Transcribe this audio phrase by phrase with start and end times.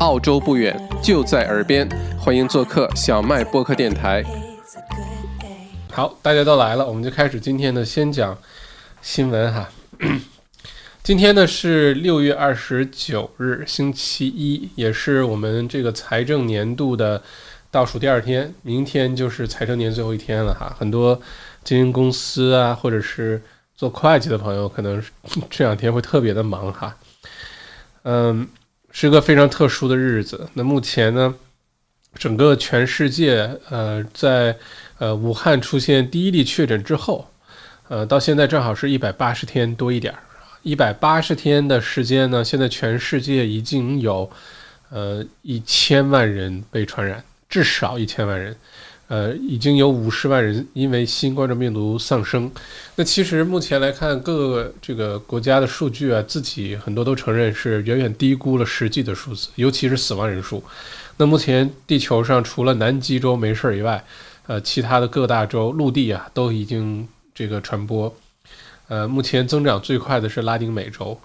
[0.00, 4.24] 澳洲不远，就在耳边，欢迎做客小麦播客电台。
[5.90, 8.38] 好，大家都来了，我们就开始今天的先讲
[9.02, 9.68] 新闻哈。
[11.02, 17.20] 今天呢是六月二十九日，星期一，也是我们这个财政年度的
[17.72, 18.54] 倒数第二天。
[18.62, 20.72] 明天就是财政年最后一天了哈。
[20.78, 21.20] 很多
[21.64, 23.42] 经营公司啊，或者是
[23.74, 25.02] 做会计的朋友，可能
[25.50, 26.96] 这两天会特别的忙哈。
[28.04, 28.46] 嗯，
[29.00, 30.48] 是个非常特殊的日子。
[30.54, 31.32] 那目前呢，
[32.14, 34.56] 整个全世界，呃，在
[34.98, 37.30] 呃武汉出现第一例确诊之后，
[37.86, 40.18] 呃，到现在正好是一百八十天多一点儿。
[40.64, 44.28] 一百八十天的时间呢，现在全世界已经有，
[44.90, 48.56] 呃，一千万人被传染，至少一千万人，
[49.08, 52.50] 呃，已经有五十万人因为新冠状病毒丧生。
[52.96, 60.62] 那其实目前来看，各个这个国家的数据啊，自己很多都承认是远远低估了实际的数字，尤其是死亡人数。
[61.16, 64.04] 那目前地球上除了南极洲没事儿以外，
[64.46, 68.14] 呃，其他的各大洲陆地啊都已经这个传播。
[68.88, 71.18] 呃，目前增长最快的是拉丁美洲，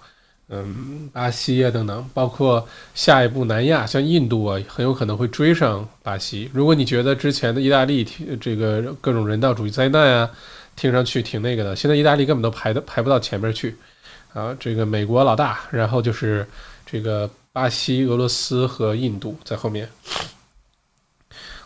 [0.48, 6.50] 嗯，巴西啊等等，包括下一步南亚，像印度啊，很有可能会追上巴西。
[6.52, 8.04] 如果你觉得之前的意大利
[8.38, 10.30] 这个各种人道主义灾难啊，
[10.76, 13.74] 听上去挺那个的，现在意大利根本都排的排不到前面去，
[14.34, 16.46] 啊，这个美国老大，然后就是
[16.84, 19.88] 这个巴西、俄罗斯和印度在后面。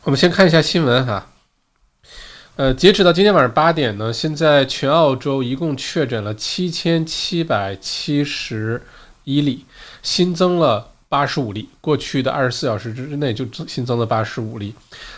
[0.04, 1.26] 我们先看一下新闻哈。
[2.58, 8.82] 呃，截止到今天晚上八点呢，现在全澳洲一共确诊了七千七百七十
[9.22, 9.64] 一例，
[10.02, 11.68] 新增了八十五例。
[11.80, 14.74] 过去的二十四小时之内就新增了八十五例，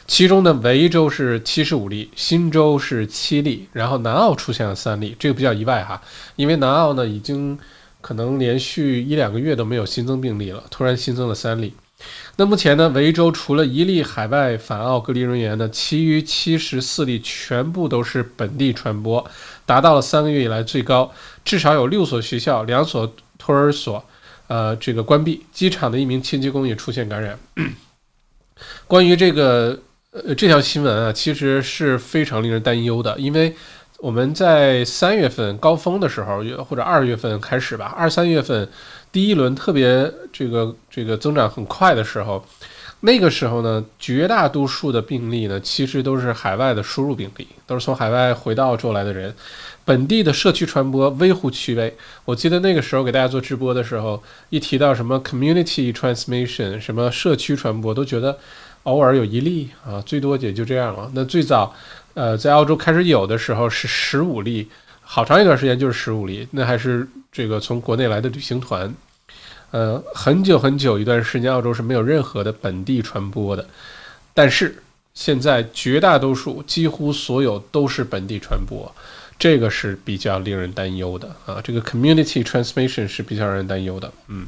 [0.06, 6.02] 其中的维州是七十五例，新州是七例，然后南澳出现了三例，这个比较意外哈，
[6.36, 7.58] 因为南澳呢已经
[8.02, 11.72] 可能连续一两个月都没有新增病例了，突然新增了三例。
[12.37, 19.24] 那目前呢，维州除了一例海外返澳隔离人员呢，其余七十四例全部都是本地传播，
[19.67, 21.13] 达到了三个月以来最高。
[21.45, 24.02] 至少有六所学校、两所托儿所，
[24.47, 25.45] 呃，这个关闭。
[25.52, 27.39] 机场的一名清洁工也出现感染。
[28.86, 29.79] 关于这个
[30.11, 33.55] 呃这条新闻啊，其实是非常令人担忧的，因为
[34.00, 38.68] 我们在三月份高峰的时候，或者二月份开始吧，二三月份。
[39.12, 42.44] 第一轮特别这个这个增长很快的时候，
[43.00, 49.34] 那个时候呢，绝大多数的病例呢，其实都是海外的输入病例，都是从海外回到澳洲来的人，
[49.84, 51.92] 本地的社区传播微乎其微。
[52.24, 58.38] 我记得那个时候给大家做直播的时候，一提到什么 community transmission，什么社区传播，都觉得
[58.84, 61.11] 偶尔有一例啊，最多也就这样了。
[61.14, 61.74] 那最早，
[62.15, 64.69] 呃，在澳洲开始有的时候是十五例。
[65.03, 68.95] 好长一段时间就是十五例，那还是这个从国内来的旅行团，
[69.73, 73.67] 呃，很久很久一段时间，澳洲是没有任何的本地传播的，
[74.33, 74.81] 但是
[75.13, 78.95] 现在绝大多数，几乎所有都是本地传播，
[79.37, 84.47] 这个是比较令人担忧的啊，这个 community transmission 是比较让人担忧的，嗯。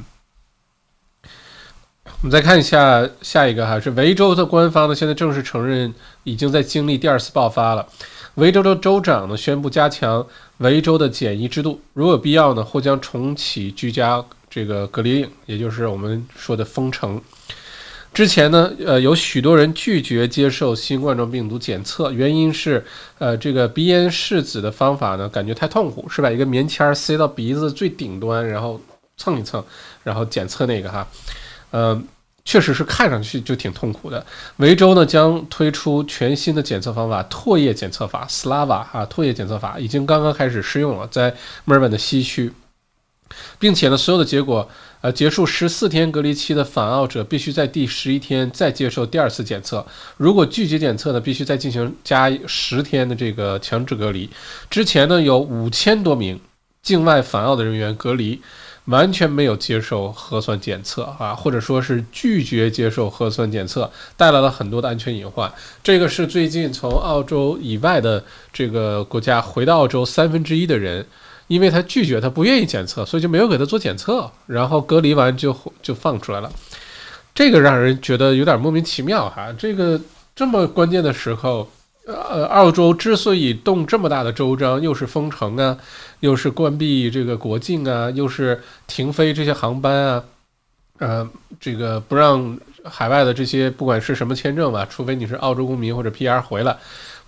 [2.22, 7.84] 我们再看一下下一个哈，是维州的官方呢，现在正式承认已经在经历第二次爆发了。
[8.37, 10.25] 维州的州长呢宣布加强
[10.59, 17.21] 维州的检疫制度，如有必要呢，或将重启居家这个隔离令，也就是我们说的封城。
[18.15, 22.84] 之前呢，呃，有许多人拒绝接受新冠状病毒检测，原因是，
[23.19, 28.81] 呃，这个鼻咽拭子的方法呢，感觉太痛苦，是把一个棉签塞到鼻子最顶端，然后
[29.16, 29.65] 蹭一蹭，
[30.05, 31.05] 然后检测那个哈，
[31.72, 32.03] 呃。
[32.44, 34.27] 确实是看上去就挺痛苦的。
[34.56, 41.32] 维州呢将推出全新的检测方法——唾液检测法 （Slava） 啊，唾液检测法已经刚刚开始试用了，在
[41.65, 42.53] 墨尔本的西区，
[43.61, 44.69] 并且呢，所有的结果，
[45.03, 49.87] 呃，结束十四天隔离期的返澳者必须在第十一天再接受第二次检测。
[50.16, 54.28] 如果拒绝检测呢，必须再进行加十天的这个强制隔离。
[54.69, 56.41] 之前呢，有五千多名
[56.82, 58.43] 境外返澳的人员隔离。
[58.87, 65.52] 完全没有接受核酸检测啊，或者说是拒绝接受核酸检测，带来了很多的安全隐患。
[65.82, 71.06] 这个是最近从澳洲以外的这个国家回到澳洲三分之一的人，
[71.46, 76.50] 因为他拒绝，他不愿意检测，所以就没有给他做检测，然后隔离完就就放出来了。
[77.34, 80.00] 这个让人觉得有点莫名其妙哈，这个
[80.34, 81.70] 这么关键的时候。
[82.04, 85.78] 呃，澳洲之所以动这么大的州章，又是封城啊，
[86.19, 90.25] 又是关闭这个国境啊，又是停飞这些航班啊，
[90.99, 96.76] 呃，这个不让海外的这些不管是什么签证吧，除非你是澳洲公民或者 PR 回来，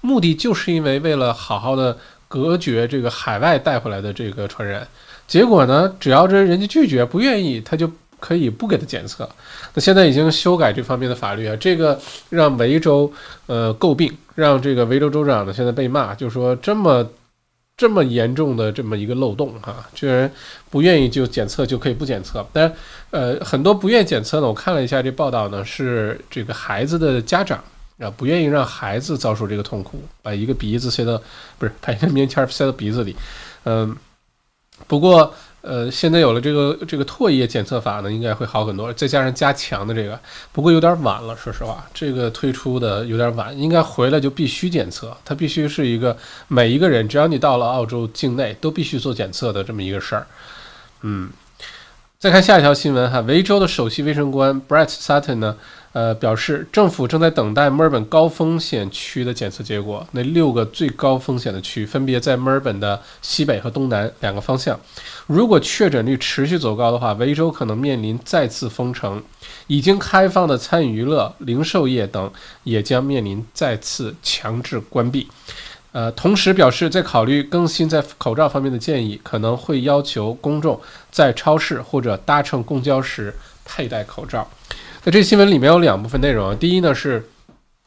[0.01, 1.97] 目的就是因为为了好好的
[2.27, 4.87] 隔绝这个海外带回来的这个传染。
[5.29, 7.89] 结果呢，只要这人家拒绝不愿意，他就
[8.21, 9.29] 可以不给他检测。
[9.75, 12.01] 那现在已经修改这方面的法律啊，这个
[12.31, 13.13] 让维州
[13.47, 17.07] 呃诟病，让这个维州州长呢现在被骂，就说这么
[17.77, 20.31] 这么严重的这么一个漏洞哈，居然
[20.71, 22.47] 不愿意就检测就可以不检测。
[22.53, 22.73] 但
[23.11, 27.63] 呃很多不愿意检测呢，我看了一下这报道呢，是这个孩子的家长
[27.99, 31.21] 啊不愿意让孩子遭受这个痛苦，把一个鼻子塞到
[31.59, 33.15] 不是把一个棉签塞到鼻子里，
[33.65, 33.97] 嗯，
[34.87, 35.35] 不过。
[35.67, 38.93] 呃，现在有了这个这个唾液检测法呢，应该会好很多。
[38.93, 40.21] 再加上加强的这个，
[40.53, 46.15] 不过有点晚了，说实话，这个推出的有点晚，应该回来就必须检测，它必须是一个
[46.49, 50.27] 每一个人，只要你到了澳洲境内，都必须做检测的这么一个事儿。
[51.01, 51.31] 嗯，
[52.19, 55.57] 再看下一条新闻哈，维州的首席卫生官 Brett Sutton 呢？
[55.95, 60.05] 呃，表示政府正在等待墨尔本高风险区的检测结果。
[60.11, 64.79] 那六个最高风险的区分别在墨尔本的西北和东南两个方向。
[65.29, 69.23] 如果确诊率持续走高的话，维州可能面临再次封城。
[69.69, 72.29] 已经开放的餐饮娱乐、零售业等
[72.65, 75.29] 也将面临再次强制关闭。
[75.93, 80.81] 呃，同时表示在考虑更新在口罩方面的建议，可能会要求公众
[81.13, 83.33] 在超市或者搭乘公交时
[83.65, 84.51] 佩戴口罩。
[85.07, 87.23] 那这新闻里面有两部分内容啊，第一呢是，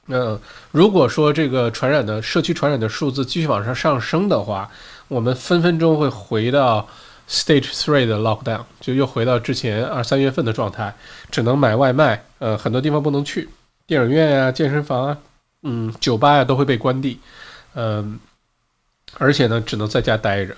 [0.06, 0.40] 嗯，
[0.72, 4.69] 如果说这个传染的社区传染的数字继续往上上升的话，
[5.08, 6.88] 我们分分钟会回到
[7.28, 10.94] stage three 的 lockdown，就又回到之前二三月份的状态，
[11.31, 13.50] 只能买外卖，呃，很多地方不能去，
[13.88, 15.18] 电影院呀、健身房啊，
[15.64, 17.19] 嗯，酒吧呀都会被关闭，
[17.74, 18.19] 嗯，
[19.18, 20.56] 而且呢，只能在家待着，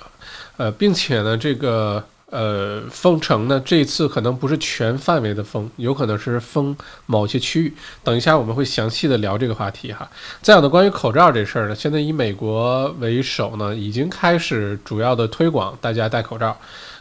[0.58, 2.04] 呃，并且呢，这个。
[2.32, 6.78] 呃，封城呢，这次可能不是全范围的封，有可能是封
[7.08, 7.74] 某些区域。
[8.04, 10.08] 等一下我们会详细的聊这个话题哈。
[10.42, 16.56] 再有呢，关于口罩这事儿呢，现在以美国为首呢，已经开始主要的推广大家戴口罩。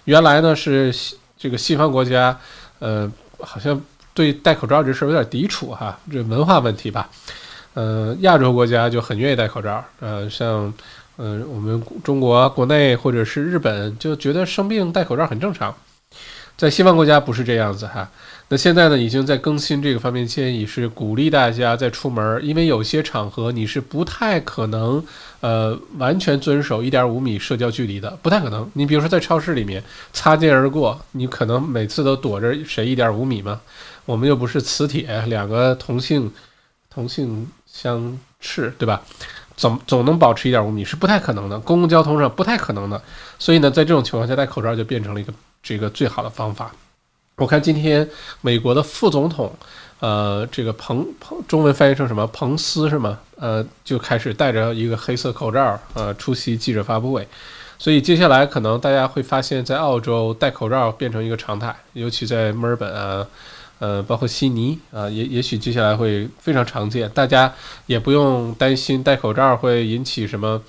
[0.05, 0.95] 原来呢是
[1.37, 2.35] 这个西方国家，
[2.79, 3.11] 呃，
[3.41, 3.79] 好像
[4.15, 7.07] 对戴口罩这事儿有点抵触哈，这文化问题吧。
[7.75, 10.73] 呃，亚洲国家就很愿意戴口罩，呃，像。
[11.19, 15.75] 嗯，我们中国国内或者是日本就觉得生病戴口罩很正常，
[16.57, 18.09] 在西方国家不是这样子哈。
[18.51, 25.05] 那现在呢，已经在更新这个方面建议，是鼓励大家在出门，因为有些场合你是不太可能
[25.41, 28.71] 呃完全遵守一点五米社交距离的，不太可能。
[28.73, 29.83] 你比如说在超市里面
[30.13, 33.61] 擦肩而过，你可能每次都躲着谁一点五米吗？
[34.07, 36.33] 我们又不是磁铁，两个同性
[36.89, 39.03] 同性相斥，对吧？
[39.59, 43.03] 总总能保持一点五米是不太可能的，公共交通上不太可能的，
[43.41, 46.71] 所以呢，在这种情况下戴口罩就变成了一个这个最好的方法。
[47.35, 48.09] 我看今天
[48.41, 49.53] 美国的副总统，
[49.99, 53.19] 呃，这个彭彭中文翻译成什么彭斯是吗？
[53.37, 57.27] 呃，就开始戴着一个黑色口罩，呃，出席记者发布会。
[57.81, 63.27] 所以接下来可能大家会发现，在澳洲戴口罩变成一个常态，尤其在墨尔本啊。
[63.79, 67.53] 呃，包括悉尼啊，也也许接下来会非常常见，大家
[67.87, 70.63] 也不用担心戴口罩会引起什么。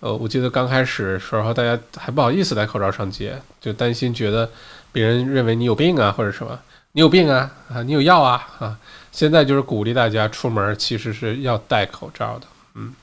[0.00, 4.48] 呃，我记得刚开始时候大家还不好意思戴口罩上街，就担心觉得
[4.92, 6.58] 别人认为你有病啊，或者什么，
[6.92, 8.78] 你有病啊啊，你有药啊啊。
[9.10, 12.94] 现在就是鼓励大家出门其实是要戴口罩的，嗯。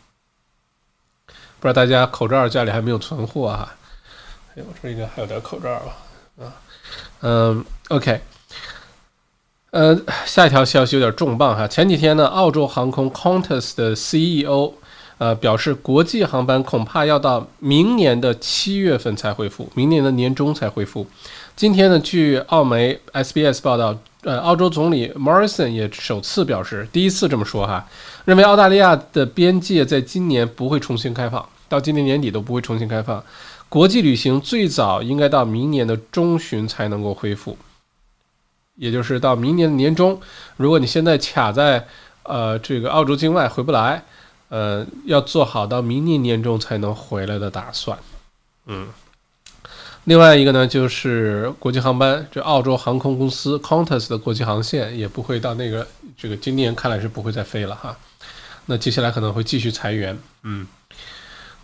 [1.60, 3.74] 不知道大家口罩家里还没有存货哈？
[4.56, 6.46] 哎，我这应该还有点口罩吧？
[6.46, 6.54] 啊，
[7.22, 8.22] 嗯，OK。
[9.74, 11.68] 呃，下一条消息有点重磅哈。
[11.68, 14.72] 前几天呢，澳洲航空 Qantas 的 CEO
[15.18, 21.08] 呃表示，国际航班恐怕要到明年的七月份才恢复，明年的年中才恢复。
[21.56, 27.84] 今天呢，据澳媒 SBS 报道，呃，澳洲总理 Morrison 也首次表示，第一次这么说哈，
[28.26, 33.24] 认为澳大利亚的边界在今年不会重新开放，到今年年底都不会重新开放，
[33.70, 37.58] 国际旅行最早应该到明年的中旬才能够恢复。
[38.76, 40.20] 也就是到明年的年中，
[40.58, 41.88] 如果你现在卡在
[42.24, 44.04] 呃这个澳洲境外回不来，
[44.50, 47.98] 呃，要做好到明年年中才能回来的打算。
[48.66, 48.88] 嗯，
[50.06, 55.88] 另外一个呢，就是国际航班，这澳洲航空公司 Qantas 的国际航线也不会到那个
[56.18, 57.96] 这个今年看来是不会再飞了哈。
[58.66, 60.18] 那接下来可能会继续裁员。
[60.44, 60.66] 嗯，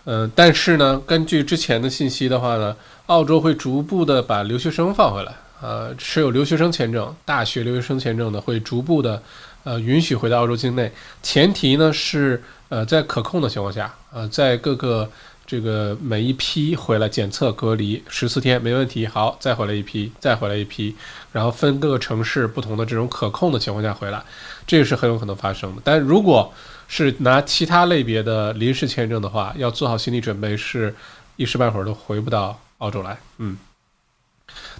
[0.03, 2.75] 呃，但是呢，根据之前的信息的话呢，
[3.07, 5.33] 澳洲会逐步的把留学生放回来。
[5.61, 9.21] 呃，持有留学生签证、大学留学生签证的会逐步的，
[9.63, 10.91] 呃，允许回到澳洲境内。
[11.21, 15.09] 前提呢是，呃，在可控的情况下，呃，在各个
[15.45, 20.95] 这个每一批回来检测隔离十四天没问题，好，再回来一批，再回来一批，
[21.31, 24.23] 然后分各个城市不同的这种可控的情况下回来，
[24.65, 25.81] 这个是很有可能发生的。
[25.83, 26.53] 但如果
[26.87, 30.95] 是拿其他类别的临时签证的话，要做好心理准备，是
[31.35, 33.17] 一时半会儿都回不到澳洲来。
[33.39, 33.57] 嗯。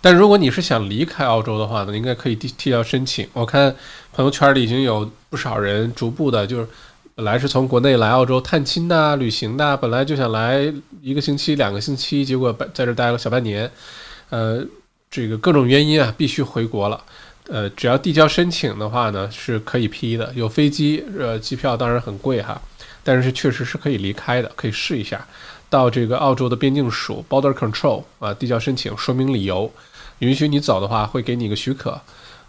[0.02, 3.28] 但如果你是想离开澳洲的话呢，应该可以提提交申请。
[3.34, 3.76] 我看
[4.14, 6.68] 朋友圈里已经有不少人逐步的，就是
[7.16, 13.70] 本来是从国内来澳洲探亲的、旅行的，本来就想来一个星期、两个星期，结果在这待了小半年，
[14.30, 14.64] 呃，
[15.12, 17.04] 这个各种原因啊，必须回国了。
[17.50, 20.32] 呃，只要递交申请的话呢，是可以批的。
[20.36, 22.62] 有飞机，呃，机票当然很贵哈，
[23.04, 25.28] 但是确实是可以离开的，可以试一下。
[25.70, 29.72] 到这个澳洲的边境署 （Border Control） 啊，递交申请，说明理由，
[30.20, 32.00] 允许你走的话，会给你一个许可。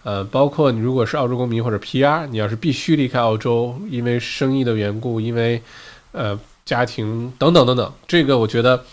[0.02, 5.62] 呃，包括你如果是澳洲公民或者 PR，你要是必须离开澳洲，因为生意的缘故，因为
[6.12, 8.84] 呃家庭等等等等，这个我觉得，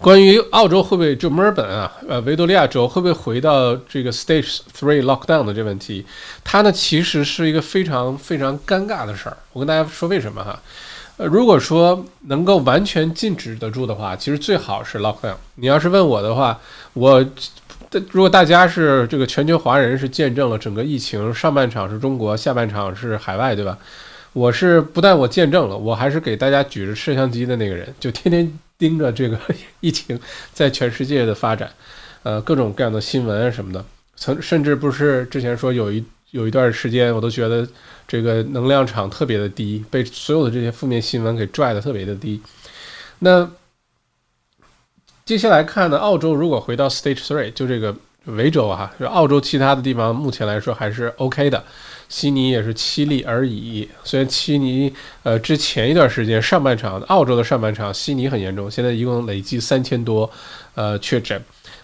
[0.00, 6.04] 关于澳洲会不会就墨尔本啊，呃，维多利亚州会不会回到这个 Stage Three Lockdown 的这问题，
[6.42, 9.36] 它呢其实是一个非常非常尴尬的事儿。
[9.52, 10.60] 我跟大家说为什么哈？
[11.18, 15.36] 呃，如果说能够完全禁止得住的话，其实最好是 Lockdown。
[15.54, 16.58] 你要是问我的话，
[16.94, 17.24] 我
[17.90, 23.76] 但如果大家是这个全球华人是见证了整个疫情上半场是中国，下半场是海外，对吧？
[24.32, 28.58] 我是不但我见证了，我还是给大家举着摄像机的那个人，就天天。
[28.80, 29.38] 盯着这个
[29.80, 30.18] 疫情
[30.54, 31.70] 在全世界的发展，
[32.22, 33.84] 呃，各种各样的新闻啊什么的，
[34.16, 37.68] 曾甚至不是之前说有一有一段时间，我都觉得
[38.08, 42.40] 这个能量场特别的低，被所有的这些负面新闻给拽的特别的低。
[43.18, 43.46] 那
[45.30, 47.94] 接下来看呢，澳洲如果回到 Stage Three，就这个
[48.24, 51.62] 维州啊，就澳洲其他的地方目前来说还是 OK 的。
[52.08, 60.28] 悉尼也是七例而已，虽然悉尼呃之前一段时间上半场澳洲的上半场悉尼很严重，现在一共累计三千多
[60.74, 61.40] 呃确诊，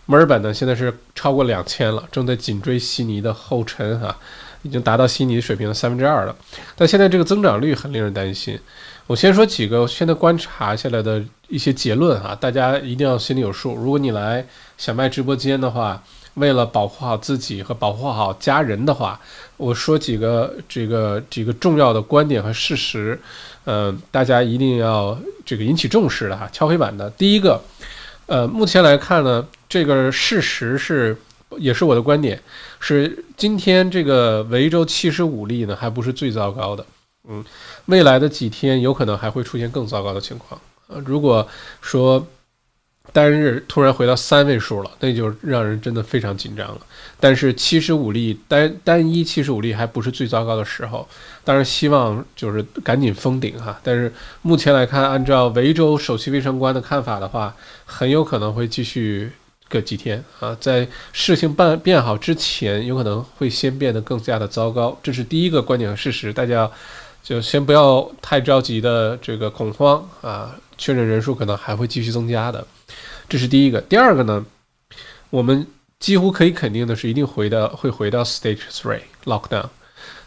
[0.06, 4.18] 墨尔本呢现在是超过两千了，正在紧追悉尼的后尘哈，
[4.62, 6.34] 已经达到悉尼水平的三分之二了，
[6.74, 8.58] 但现在这个增长率很令人担心。
[9.06, 13.74] 我先说几个现在观察下来的一些结论哈，大家一定要心里有数。
[13.74, 14.46] 如果你来
[14.76, 16.02] 小麦直播间的话。
[16.36, 19.18] 为了保护好自己和保护好家人的话，
[19.56, 23.18] 我说几个这个几个重要的观点和事实，
[23.64, 27.08] 呃，大家一定要这个引起重视的哈，敲黑板的。
[27.12, 27.58] 第一个，
[28.26, 31.16] 呃，目前来看呢，这个事实是，
[31.56, 32.38] 也是我的观点，
[32.80, 36.84] 是今天这个维州七十五例呢，还不是最糟糕的，
[37.28, 37.44] 嗯，
[37.86, 41.46] 未来的几天有可能还会出现更糟糕的情况，呃，如果
[41.80, 42.26] 说。
[43.12, 46.78] 单日突然回到三位数了，那就让人真的非常紧张了。
[47.20, 51.08] 但是七十五例单单一七十五例还不是最糟糕的时候，
[51.44, 53.80] 当然希望就是赶紧封顶哈。
[53.82, 57.54] 但是目前来看，按照维州首席卫生官的看法的话，
[57.84, 59.30] 很有可能会继续
[59.68, 64.98] 个几天啊，在事情办变好之前，有可能会先变得更加的糟糕。
[65.00, 66.68] 这是第一个观点和事实，大家
[67.26, 72.64] 就先不要太着急的这个恐慌啊，确诊人数可能还会继续增加的。
[73.28, 74.46] 这是第一个，第二个呢，
[75.30, 75.66] 我们
[75.98, 79.66] 几乎可以肯定的是，一定回到会回到 stage three lockdown。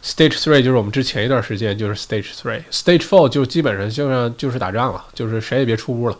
[0.03, 6.17] stage three 就是我们之前一段时间就是 stage three，stage four 就基本上就像就是打仗了，就是谁也别出屋了，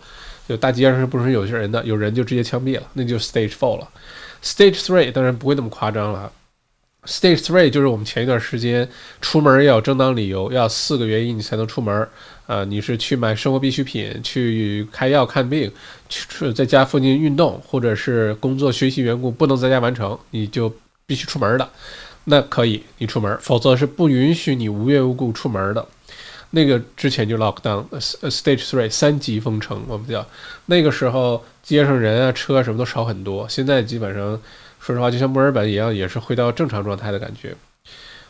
[0.48, 3.90] 就大街上是不是有些人的，有人就直接枪毙了，那就 stage four 了。
[4.42, 6.32] stage three 当然不会那么夸张了。
[7.10, 8.88] Stage three 就是我们前一段时间
[9.20, 12.08] 出门要有正当理由，要四个原因你才能出门。
[12.46, 15.72] 啊，你是去买生活必需品、去开药看病、
[16.08, 20.72] 去在家附近运动，或者是工作学习缘故不能在家完成，你就
[21.08, 21.68] 必须出门的。
[22.25, 25.84] 那可以你出门，否则是不允许你无缘无故出门的。
[26.51, 30.24] 那个之前就 lock down，stage three 三级封城，我们叫
[30.68, 33.50] 那个时候街上人啊车什么都少很多。
[33.50, 34.39] 现在基本上。
[34.89, 37.53] 说实话，就像墨尔本一样，也是回到正常状态的感觉。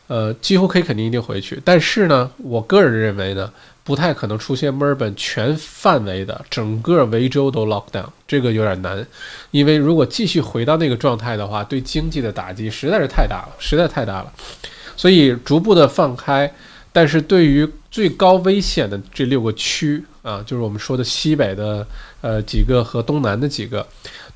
[0.08, 1.58] 呃，几乎可以肯定一定回去。
[1.64, 3.50] 但是呢，我个人认为呢，
[3.82, 9.06] 不太可能出现墨尔本全范围的整个维州都 lock down，这个有点难。
[9.52, 14.30] 因为如果继续回到那个状态的话，对经济的打击实在是太大了，实在太大了。
[14.98, 16.52] 所以逐步的放开，
[16.92, 21.86] 但是对于最高危险的这六个区啊，就是我们说的西北的
[22.20, 23.86] 呃几个和东南的几个，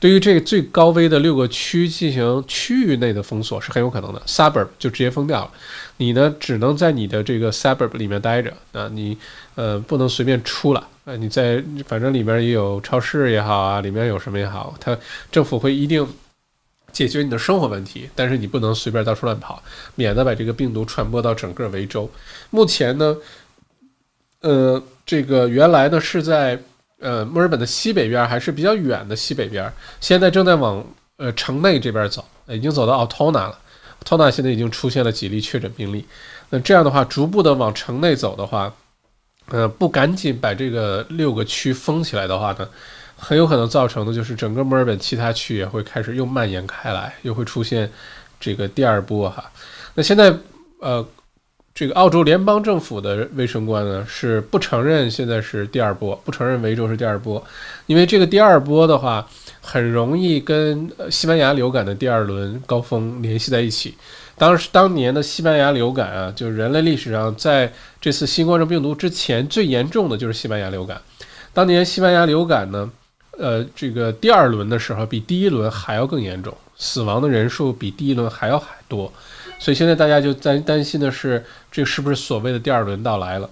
[0.00, 5.50] 对于这最高危的六个区进行区域内的封锁是很有可能的，suburb 就直接封掉了，
[5.98, 9.16] 你呢只能在你的这个 suburb 里面待着啊，你
[9.54, 14.96] 呃不能随便出了啊，你在反正里面也有超市也好啊，里面有什么也好，它
[15.30, 16.06] 政府会一定。
[16.92, 19.60] 解决你的生活问题，但是你不能随便到处乱跑，
[19.96, 22.08] 免得把这个病毒传播到整个维州。
[22.50, 23.16] 目前呢，
[24.44, 26.58] 呃，这个原来呢是在
[27.00, 30.84] 呃墨尔本的西北边，还是比较远的西北边，现在正在往
[31.16, 33.52] 呃城内这边走，已经走到奥托纳了。
[33.52, 36.04] 奥托纳现在已经出现了几例确诊病例。
[36.50, 38.70] 那这样的话，逐步的往城内走的话，
[39.48, 42.68] 呃，不赶紧把这个六个区封起来的话呢？
[43.16, 47.90] 很有可能造成的就是整个墨尔本其他区也会开始又蔓延开来，又会出现
[48.38, 49.50] 这个第二波哈。
[49.94, 50.36] 那现在
[50.80, 51.02] 呃，
[51.74, 57.44] 这个澳洲联邦政府的卫生官呢是不承认现在是第二波，不承认维州是第二波，
[57.86, 59.26] 因为这个第二波的话
[59.60, 63.94] 很容易跟西班牙流感的第二轮高峰联系在一起。
[64.36, 71.00] 当时当年的西班牙流感啊，就是人类历史上在这次新冠状病毒之前最严重的就是西班牙流感。
[71.52, 72.90] 当年西班牙流感呢。
[73.36, 79.12] 呃，这个第二轮的时候比第一轮还要更严重，死亡的人数比第一轮还要还多，
[79.58, 83.48] 所以现在大家就担担心的是，这是不是所谓的第二轮到来了？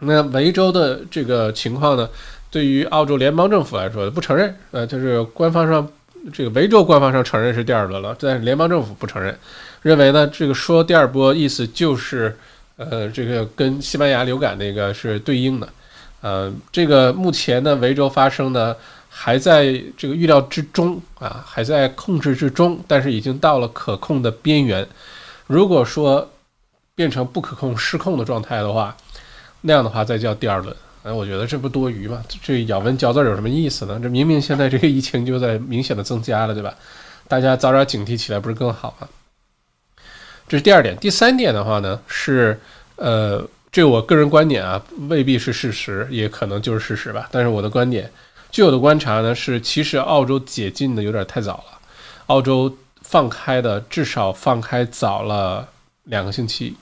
[0.00, 2.08] 那维州的这个情况呢？
[2.50, 5.86] 对于澳洲联邦政府来说，不承认，呃，就是官方上
[6.32, 9.38] 这个维州官方上承认是第二轮了，但是联邦政府不承认，
[9.82, 12.36] 认为呢，这个说第二波意思就是，
[12.76, 15.68] 呃，这个跟西班牙流感那个是对应的，
[16.20, 18.74] 呃，这个目前呢，维州发生呢。
[19.10, 24.86] 还在这个预料之中啊，还在控制之中，但是已经到了可控的边缘。
[25.48, 26.30] 如果说
[26.94, 28.96] 变成不可控、失控的状态的话，
[29.62, 30.74] 那样的话再叫第二轮。
[31.02, 32.22] 哎，我觉得这不多余吗？
[32.42, 33.98] 这咬文嚼字有什么意思呢？
[34.02, 36.74] 这明明现在这个疫情就在明显的增加了，对吧？
[37.26, 39.08] 大家早点警惕起来不是更好吗？
[40.46, 40.96] 这是第二点。
[40.98, 42.60] 第三点的话呢，是
[42.96, 47.28] 呃，这我个人观点啊，未必是事实，也可能就是事实吧。
[47.32, 48.10] 但是我的观点。
[48.50, 51.78] 据我的观察呢，是其实澳洲解禁的有点太早了，
[52.26, 52.74] 澳洲
[53.08, 55.66] 放开的至少放开早了
[56.04, 56.76] 两个星期。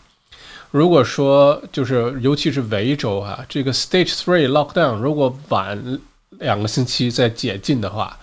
[0.73, 6.01] 如果说就是尤其是维州啊，这个 Stage Three Lockdown 如果晚
[6.41, 8.19] 两个星期再解禁的话，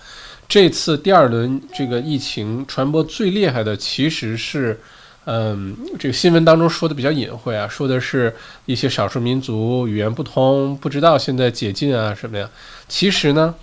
[0.50, 4.78] 这次第二轮这个疫情传播最厉害的其实是。
[5.26, 8.36] 嗯，这个新闻当中说的比较隐晦啊，说的是
[8.66, 12.50] 一些少数民族语言不通，不知道现在解禁啊什么呀？
[12.90, 13.56] 其实呢，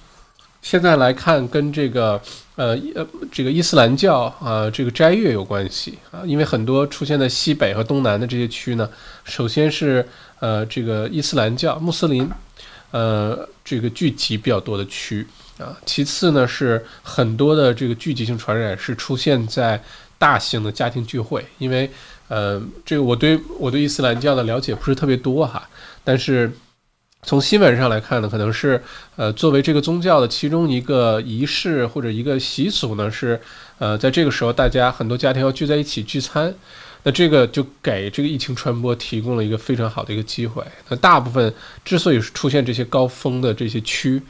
[0.62, 2.20] 现在来看跟这个
[2.56, 8.88] 呃呃这个伊斯兰教啊这个斋月有关系啊，因为很多出现在西北和东南的这些区呢，
[9.24, 10.06] 首先是
[10.38, 12.28] 呃这个伊斯兰教穆斯林
[12.90, 15.26] 呃这个聚集比较多的区
[15.58, 19.82] 啊，其次呢是很多的这个聚集性传染是出现在。
[20.20, 21.90] 大型的家庭聚会，因为，
[22.28, 25.66] 呃，这个我对我对伊斯兰教的了解不是特别多哈，
[26.04, 26.52] 但是
[27.22, 28.82] 从新闻上来看呢，可能是，
[29.16, 33.38] 呃，作为这个宗教的其中一个仪式或者一个习俗呢，是，
[33.78, 36.52] 呃，在这个时候大家很多家庭要聚在一起聚餐，
[37.02, 40.64] 那这个就给这个疫情传播提供了一个非常好的一个机会。
[40.88, 41.52] 那大部分
[41.84, 44.20] 之所以出现这些高峰的这些区，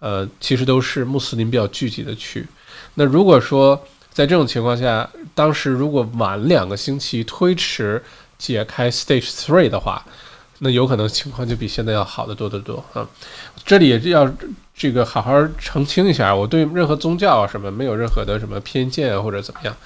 [0.00, 2.46] 呃，其实都是穆斯林比较聚集的区。
[2.94, 3.78] 那如果说，
[4.10, 8.02] 在这种情况下，当时如果晚两个星期推迟
[8.38, 10.04] 解开 Stage Three 的话，
[10.60, 13.06] 那有可能情况就比现在要好得多得多啊！
[13.64, 14.28] 这里也要
[14.74, 19.76] 这个好好澄清一下，我对任何宗教啊什么没有任何的什么偏见或者怎么样，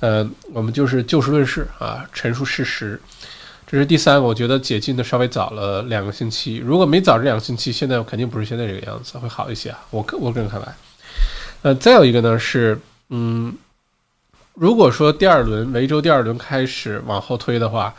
[0.00, 3.00] 呃，我们就是就事论事啊，陈述事实。
[3.66, 9.78] 这是第三个，我觉得解禁的稍微早了两个星期，如果没早这两个星期，现在肯定不是现在这个样子，会好一些啊。
[9.90, 10.74] 我个我个人看来，
[11.62, 12.78] 呃，再有一个呢是，
[13.08, 13.56] 嗯。
[14.54, 17.94] 如果说第二轮维州第二轮开始往后推的话，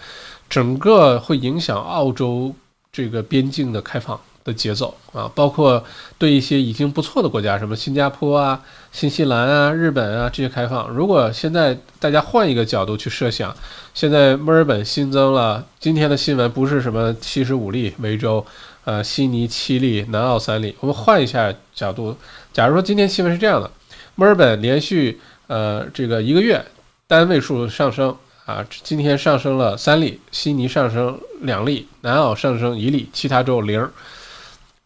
[0.52, 2.54] 整个会影响澳洲
[2.92, 5.84] 这个边境的开放的节奏啊，包括
[6.18, 8.62] 对一些已经不错的国家，什么新加坡啊、
[8.92, 10.90] 新西兰啊、日本啊这些开放。
[10.90, 13.56] 如果现在大家换一个角度去设想，
[13.94, 18.46] 现在墨尔本新增了今天的新闻不是什么七十五例维州，
[18.84, 20.76] 呃，悉尼七例，南澳三例。
[20.82, 22.16] 我们换一下角度，
[22.52, 23.72] 假如说今天新闻是这样的，
[24.16, 25.20] 墨尔本连续。
[25.48, 26.64] 呃，这个一个月
[27.08, 28.16] 单位数上升
[28.52, 33.90] 啊，今天上升了三例，悉尼上升两例，南澳上升一例，其他州零，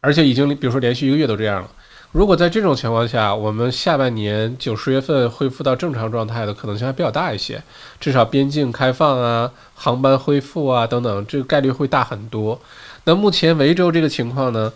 [0.02, 1.70] 而且已经比如说连续一个月都这样了。
[2.12, 7.62] 如果在这种情况下，我们下半年九十月份恢复到正常状态的可能性还比较大一些，
[8.00, 12.62] 至少边境开放啊、航班恢复啊等等，这个概率会大很多。
[13.06, 14.72] 那目前维州这个情况呢，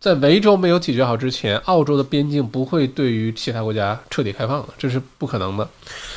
[0.00, 5.68] 在维州没有解决好之前，澳洲的边境不会对于其他国家彻底开放的，这是不可能的。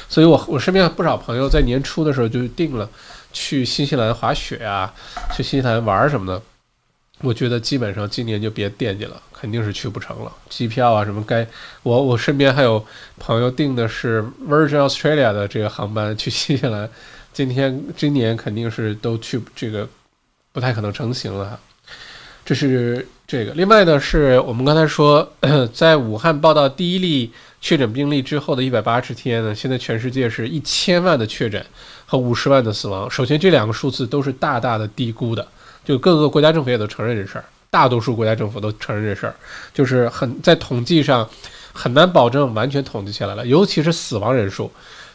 [0.07, 2.87] 所以我我身边不少朋友在年初的时候就定了
[3.31, 4.93] 去新西兰滑雪啊，
[5.33, 6.41] 去新西兰玩什么的。
[7.21, 10.31] 我觉得基本上今年就别惦记了，肯定是去不成了。
[10.49, 11.45] 机票啊什么该
[11.83, 12.85] 我我身边还有
[13.17, 16.89] 朋友订的是 Virgin Australia 的这个航班去新西兰，
[17.33, 19.87] 今天今年肯定是都去这个
[20.51, 21.59] 不太可能成行了。
[22.49, 23.51] 这是这个。
[23.51, 25.31] 另外呢，是我们刚才说，
[25.71, 27.31] 在武汉报道第一例
[27.61, 31.63] 确诊病例之后的一百八十天呢，现在全世界是一千万的确诊
[32.07, 33.07] 和五十万的死亡。
[33.07, 35.47] 首先，这两个数字都是大大的低估的，
[35.85, 39.35] 就各个国家政府也都承认这事儿，大多数国家政府都承认这事儿，
[39.71, 41.29] 就是很在统计上
[41.71, 44.71] 很难保证完全统计起来了，尤其是死亡人数，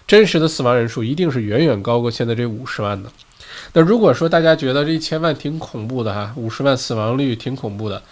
[0.07, 3.11] 真实的死亡人数一定是远远高过现在这五十万的。
[3.73, 8.03] 那如果说大家觉得这一千万挺恐怖的哈，五十万死亡率挺恐怖的，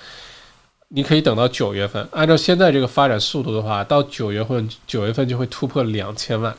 [0.89, 6.55] 你可以等到九月份，按照现在这个发展速度的话，到九月份九月份就会突破两千万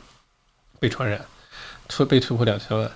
[0.80, 1.24] 被传染，
[1.88, 2.90] 突被突破两千万，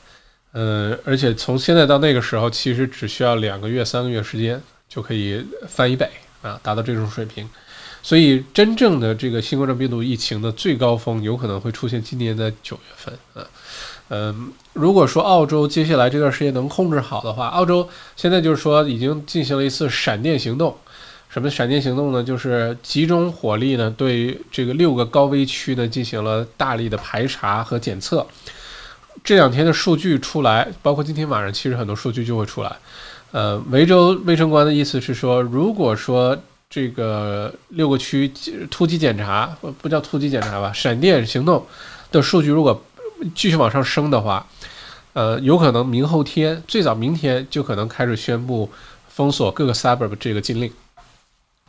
[0.53, 6.09] 嗯，而且从现在到那个时候，其实只需要两个月三个月时间就可以翻一倍
[6.43, 7.49] 啊，达到这种水平。
[8.09, 13.47] 所以真正的这个新冠状病毒疫情的最高峰有可能会出现今年的九月份啊。
[14.09, 20.75] 嗯，如果说澳洲接下来这段时间能控制好的话，澳洲现在就是说已经进行了一次闪电行动。
[21.29, 22.25] 什么闪电行动呢？
[22.25, 28.27] 就是集中火力呢，对这个六个高危区呢进行了大力的排查和检测。
[29.23, 32.75] 这两天的数据出来，包括今天晚上，其实很多数据就会出来。
[33.33, 36.35] 呃，维州卫生官的意思是说，如果说
[36.71, 38.33] 这个六个区
[38.71, 41.67] 突击检查，不不叫突击检查吧，闪电行动
[42.11, 42.83] 的数据如果。
[43.35, 44.47] 继续往上升的话，
[45.13, 48.71] 呃，有可能明后天最早明天就可能开始宣布
[49.09, 50.73] 封锁各个 suburb 这个禁令。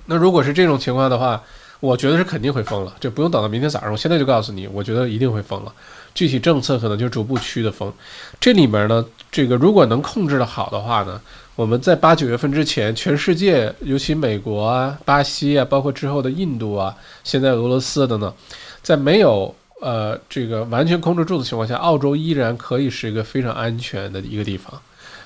[0.06, 1.42] 那如果是这种情况的话，
[1.80, 3.92] 我觉得是肯定会封了，就不用等到明天早上。
[3.92, 5.74] 我现在就告诉你，我觉得一定会封了。
[6.14, 7.92] 具体政策可能就是逐步区的封。
[8.40, 11.20] 这里面呢，这个如果能控制的好的话呢，
[11.60, 18.34] 我们在八九月份之前，全世界尤其美国啊、巴西啊，包括之后的印度啊，现在俄罗斯等等，
[18.82, 19.54] 在没有。
[19.82, 24.74] 呃，这个完全控制住的情况下，澳洲依然可以是一个非常安全的一个地方，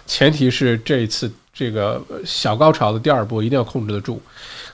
[0.07, 4.19] 前提是这一次这个小高潮的第二波一定要控制得住。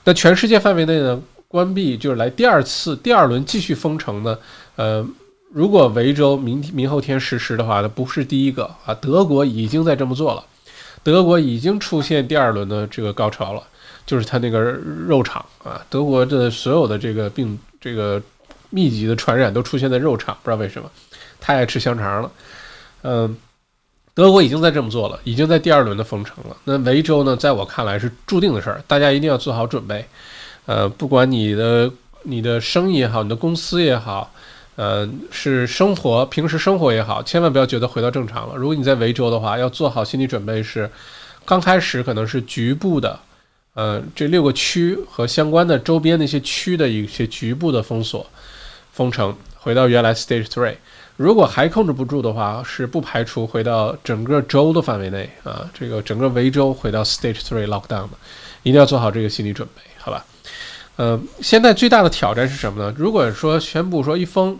[0.04, 4.38] 那全世界范围内呢，关闭就是来第二次第二轮继续封城呢，
[4.76, 5.06] 呃，
[5.52, 10.44] 如果维州明天明后天实施的话，那不是第一个啊，德国已经在这么做了，
[11.02, 13.62] 德国已经出现第二轮的这个高潮了，
[14.04, 18.22] 就是它那个肉厂啊，德国的所有的这个病这个。
[18.72, 20.88] 密集的传染都出现在肉厂，不知道为什么，
[21.40, 22.30] 太爱吃香肠了。
[23.02, 23.36] 嗯，
[24.14, 26.56] 德国已经在这么做了，已经在第二轮的封城了。
[26.62, 30.06] 那维州呢，在我看来是注定的事儿，大家一定要做好准备。
[30.66, 31.90] 呃，不管你的
[32.22, 34.32] 你的生意也好，你的公司也好，
[34.76, 38.56] 呃，是生活平时生活也好，千万不要觉得回到正常了。
[38.56, 40.90] 如果你在维州的话，要做好心理准备，是
[41.44, 43.20] 刚开始可能是局部的，
[43.74, 48.26] 呃，这六个区和相关的周边那些区的一些局部的封锁。
[48.92, 50.76] 封城回到原来 Stage Three，
[51.16, 58.10] 如果还控制不住的话，是不排除回到整个州的范围内啊，这个整个维州回到 Stage Three Lockdown 的，
[58.62, 60.24] 一定要做好这个心理准备，好吧？
[61.00, 62.94] 呃，现在最大的挑战是什么呢？
[62.94, 64.54] 如果说宣布说一封，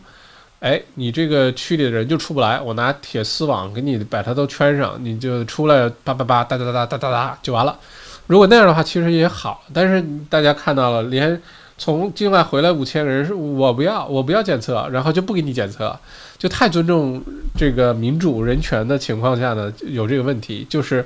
[0.60, 7.78] 哎，你这个区里的人就出不来，我拿铁丝网给你把它都圈上，你就出来叭叭叭哒哒哒哒哒哒就完了。
[8.26, 11.38] 如果那样的话，其实也好，但是大家看到了连。
[11.76, 15.98] 从境外回来五千个人，是我不要，我不要检测，然后就不给你检测，
[16.36, 17.22] 就太尊重
[17.56, 20.66] 这个民主人权的情况下呢，有这个问题。
[20.68, 21.02] 就是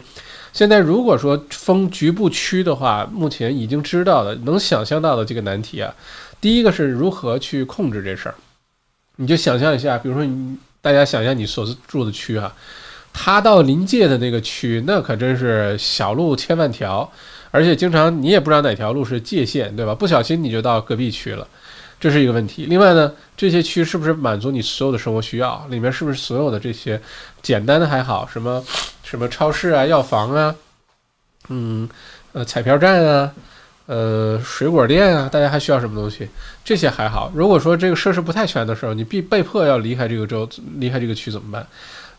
[0.55, 5.93] 现在如果说封局部区的话，目前已经知道的、能想象到的这个难题啊，
[6.41, 8.37] 第一个是如何去控制这事儿。
[9.17, 12.55] 你就想象一下，比如说你大家想象你所住的区哈，
[13.13, 17.11] 它到临界的那个区，那可真是小路千万条。
[17.51, 19.93] 而且经常你也不知道哪条路是界限，对吧？
[19.93, 21.47] 不小心你就到隔壁区了，
[21.99, 22.67] 这是一个问题。
[22.67, 25.67] 另外呢，这些区是不是满足你所有的生活需要？
[25.69, 27.01] 里面是不是所有的这些
[27.43, 28.65] 简单的还好，什么
[29.05, 30.55] 什么超市啊、药房啊，
[31.51, 31.89] 嗯
[32.33, 33.33] 呃彩票站啊，
[33.87, 36.29] 呃水果店啊，大家还需要什么东西？
[36.65, 37.31] 这些还好。
[37.35, 41.67] 如果说这个设施不太全的时候，你必被迫要离开这个州，离开这个区怎么办？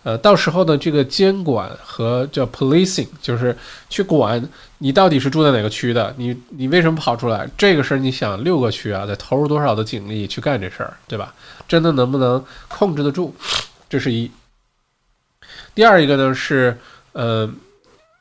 [0.04, 3.58] 呃，到时候呢，这个监管和叫 policing，就是
[3.90, 4.42] 去管
[4.78, 7.50] 你到底是住在哪个区的，你你为什么跑出来？
[7.58, 11.34] 这个事儿，你想六个区啊，得投入多少的警力去干这事儿，对吧？
[11.68, 13.34] 真的能不能控制得住？
[13.90, 14.30] 这是一。
[15.76, 16.78] 第二一个呢是，
[17.12, 17.48] 呃，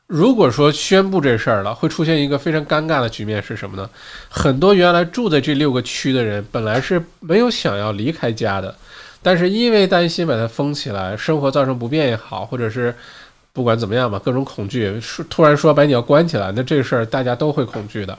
[0.07, 3.89] 如果说宣布这事儿了，会出现一个非常尴尬的局面是什么呢？
[4.29, 8.75] 很多原来住在这六个区的人，本来是没有想要离开家的。
[9.23, 12.93] 但是因为担心把它封起来，生活造成不便也好，或者是
[13.53, 18.15] 不管怎么样吧，各种恐惧，说突然说把你要关起来，那这事儿大家都会恐惧的。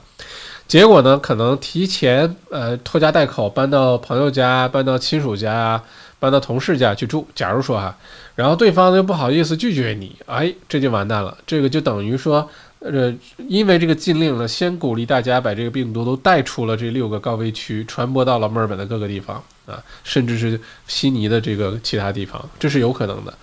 [0.67, 5.81] 结果呢，可能提前呃拖家带口搬到朋友家、搬到亲属家、
[6.19, 7.27] 搬到同事家去住。
[7.35, 7.97] 假如说哈，
[8.35, 11.37] 然后对方又不好意思拒绝你，哎，这就完蛋了。
[11.45, 12.49] 这个就等于说。
[12.79, 13.11] 呃，
[13.47, 23.33] 因为这个禁令呢，先鼓励大家把这个病毒都带出了这六个高危区，传播到了墨尔本的各个地方啊，甚至是悉尼的这个其他地方，这是有可能的。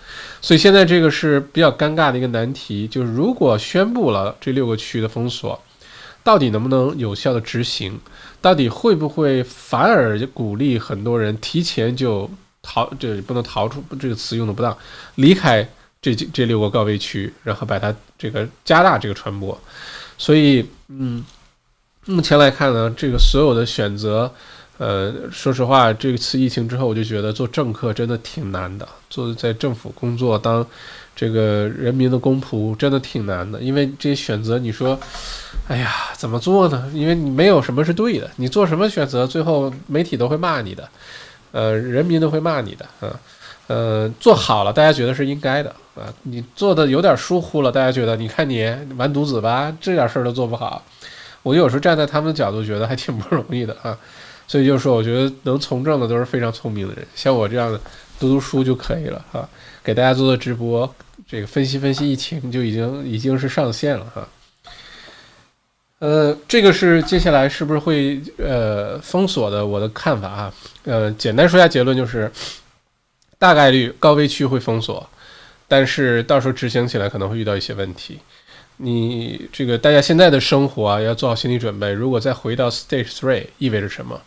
[0.40, 5.60] 所以现在这个是比较尴尬的一个难题，就是如果宣布了这六个区的封锁，
[6.22, 7.98] 到底能不能有效的执行？
[8.40, 12.30] 到底会不会反而鼓励很多人提前就
[12.64, 12.90] 逃？
[12.98, 14.76] 这不能逃出，这个词用的不当，
[15.14, 15.68] 离开。
[16.04, 19.58] 这这六个高危区，然后把它这个加大这个传播，
[20.18, 21.24] 所以嗯，
[22.04, 24.30] 目前来看呢，这个所有的选择，
[24.76, 30.66] 呃，说实话，这次疫情之后，我就觉得做政客真的挺难的，做在政府工作当
[31.16, 35.00] 这个人民的公仆真的挺难的，因为这些选择，你说，
[35.68, 36.90] 哎呀，怎么做呢？
[36.92, 40.86] 因为你没有什么是对的，你做什么选择，最后媒体都会骂你的，
[41.54, 43.14] 呃，人民都会骂你的，啊。
[43.68, 46.12] 呃，做好了，大家觉得是应该的啊。
[46.24, 48.62] 你做的有点疏忽了，大家觉得，你看你
[48.96, 50.84] 完犊子吧，这点事儿都做不好。
[51.44, 53.96] 我有时候站在他们的角度，觉得还挺不容易的啊。
[54.46, 57.80] 所以就是说，我觉得能从政的都是非常聪明的人，像我这样的
[58.18, 59.48] 读读书就可以了哈。
[59.82, 60.92] 给大家做做直播，
[61.26, 64.26] 这个分析分析疫情就已经已经是上线了哈。
[66.04, 69.64] 呃，这个是接下来是不是会呃封锁的？
[69.64, 72.30] 我的看法啊，呃，简单说一下结论就是。
[73.36, 75.06] 大概率高危区会封锁，
[75.68, 78.18] 但是到时候执行起来可能会遇到一些问题。
[78.78, 81.92] 你这个大家现在的生活啊，要做好心理准备。
[81.92, 84.18] 如果再回到 Stage Three，意味着什么？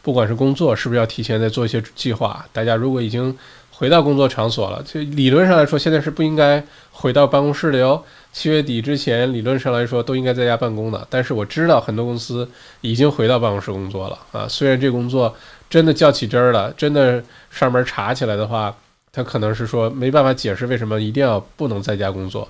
[0.00, 2.46] 不管是工作，是不是要提前再做一些计划？
[2.50, 3.36] 大家如果已经
[3.70, 8.04] 回到工作场所了，就理论上来说，现在是不应该回到办公室的哟。
[8.32, 11.06] 七月底之前，理论上来说都应该在家办公的。
[11.10, 12.48] 但是我知道很多公司
[12.80, 15.34] 已经回到办公室工作了啊，虽然这工作。
[15.72, 18.76] 真的较起真儿了，真的上门查起来的话，
[19.10, 22.46] 他可能是说没办法解释为什么一定要不能在家工作。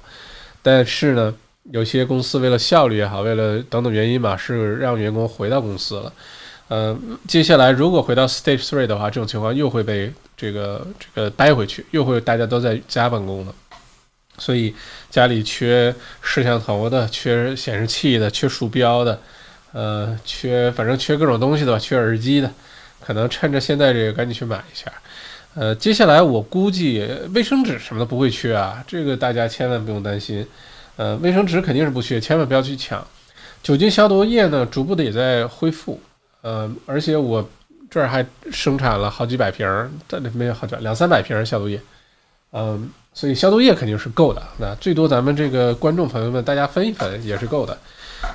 [0.60, 1.32] 但是呢，
[1.70, 6.12] 有些公司为了效率也好，为了等等原因吧，是让员工回到公司了。
[6.66, 13.54] 呃，接下来如果回到 Stage Three 的话，这种情况又会被这个这个掰回去，又会大家都在家办公了。
[14.38, 14.74] 所以
[15.10, 19.20] 家里缺摄像头的，缺显示器的，缺鼠标的，
[19.72, 22.50] 呃，缺反正缺各种东西的吧，缺耳机的。
[23.04, 24.86] 可能趁着现在这个赶紧去买一下，
[25.54, 30.46] 呃，接下来我估计卫生纸什么的不会缺啊，这个大家千万不用担心，
[30.94, 33.04] 呃，卫生纸肯定是不缺，千万不要去抢。
[33.60, 36.00] 酒精消毒液呢，逐步的也在恢复，
[36.42, 37.44] 呃，而且我
[37.90, 41.80] 这儿还生产了好几百瓶儿，这里没有好几两三百瓶消毒液，
[42.52, 47.76] 嗯，所以消毒液肯定是够的，那最多咱们这个观众朋友们大家分一分也是够的。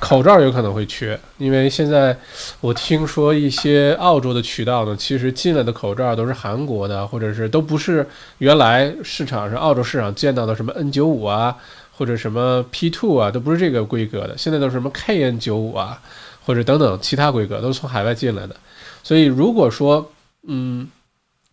[0.02, 2.16] 口罩有可能会缺，因为现在
[2.60, 8.06] 我听说一些澳洲的渠道呢，其实进来的口罩都是韩国的，或者是都不是
[8.40, 11.56] 原来市场上澳洲市场见到的什么 N 九五啊，
[11.98, 16.00] 或者什么 P two 啊，都不是这个规格的，现在都是什么 KN 九五啊，
[16.46, 18.54] 或者等等其他规格，都是从海外进来的。
[19.02, 20.12] 所以如果说，
[20.48, 20.86] 嗯，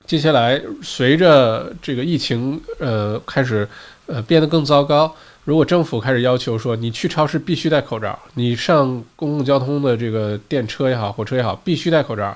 [0.06, 3.66] 接下来随着这个疫情呃开始
[4.06, 5.14] 呃变得更糟糕。
[5.44, 12.34] 如果政府开始要求说你去超市必须戴口罩，你上公共交通的这个电车也好，火车也好，必须戴口罩，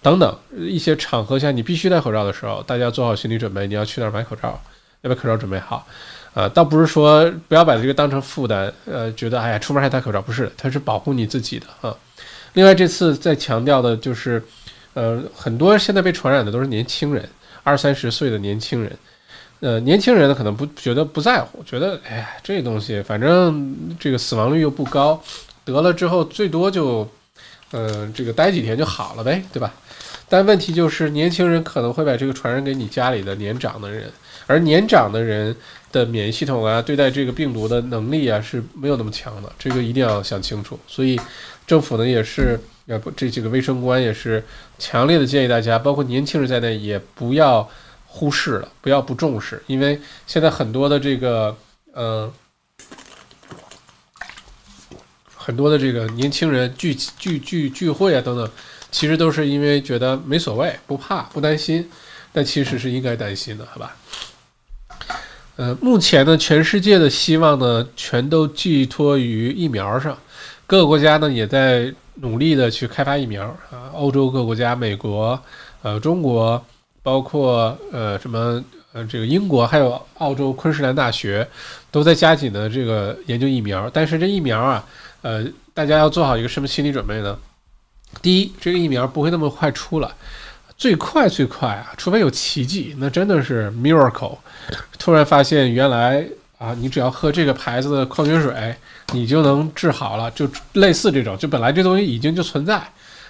[0.00, 4.58] 等等一些场合下你必须戴口罩的时候，大家做好心理准备，你要去哪儿买口罩，
[5.02, 5.86] 要把口罩准备好。
[6.34, 11.94] 呃，倒不是说不要把这个当成负担，呃，觉得哎呀出门还戴口罩，不是，它是保护你自己的啊。
[12.54, 14.42] 另外这次再强调的就是，
[14.98, 17.28] 呃，很多现在被传染的都是年轻人，
[17.62, 18.90] 二三十岁的年轻人。
[19.60, 25.22] 呃，年轻人呢可能不觉得不在乎，觉得哎，这东西反正这个死亡率又不高，
[25.64, 27.08] 得了之后最多就，
[27.70, 29.72] 呃，这个待几天就好了呗，对吧？
[30.28, 34.10] 但问题就是年轻人可能会把这个传染给你家里的年长的人，
[34.48, 35.54] 而年长的人
[35.92, 40.76] 的免疫系统啊，对待这个病毒的能力啊是没有那么强的，这个一定要想清楚。
[40.88, 41.20] 所以
[41.66, 44.44] 政府呢也是要不这几个卫生官也是
[44.78, 47.70] 强烈的建议大家，包括年轻人在内也不要。
[48.10, 51.54] 忽视了，不要不重视，因为现在很多的这个，
[51.92, 52.32] 呃，
[55.36, 58.50] 很多的这个年轻人聚聚聚聚会啊等等，
[58.90, 61.88] 其实都是因为觉得没所谓，不怕不担心，
[62.32, 63.94] 但其实是应该担心的，好吧？
[65.56, 70.18] 呃，目前呢，全世界的希望呢，全都寄托于疫苗上，
[70.66, 75.40] 各个国家呢也在努力的去开发疫苗啊，欧洲各国家、美国、
[75.82, 76.64] 呃中国，
[77.02, 81.46] 包括呃什么呃这个英国，还有澳洲昆士兰大学，
[81.90, 83.88] 都在加紧的这个研究疫苗。
[83.92, 84.84] 但是这疫苗啊，
[85.22, 87.38] 呃，大家要做好一个什么心理准备呢？
[88.22, 90.10] 第一，这个疫苗不会那么快出来。
[90.76, 94.38] 最快最快啊，除非有奇迹，那真的是 miracle。
[94.96, 96.24] 突然发现原来
[96.58, 98.74] 啊，你只要喝这个牌子的矿泉水，
[99.12, 102.82] 你就能治好了，就类似这种，就本来这东西已经就存在，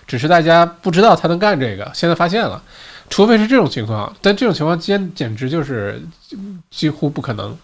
[0.06, 2.62] 只是大家不知道它能干这个，现在发现了。
[3.10, 6.02] 除非是这种情况，但这种情况简简直就是
[6.70, 7.56] 几乎不可能。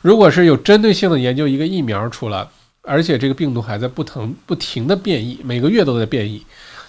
[0.00, 2.46] 如果是有针对性的研究一个疫苗出来，
[2.82, 6.44] 而且这个病毒还在不停不停的变异，每个月都在变异。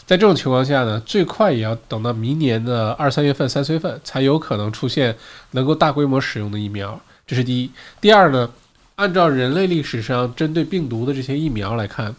[0.05, 5.15] 在这种情况下呢，最快也要等到明年的二三月份、三四月份才有可能出现
[5.51, 6.99] 能够大规模使用的疫苗。
[7.27, 7.69] 这是第一。
[8.01, 8.49] 第二呢，
[8.95, 12.15] 按照人类历史上针对病毒的这些疫苗来看，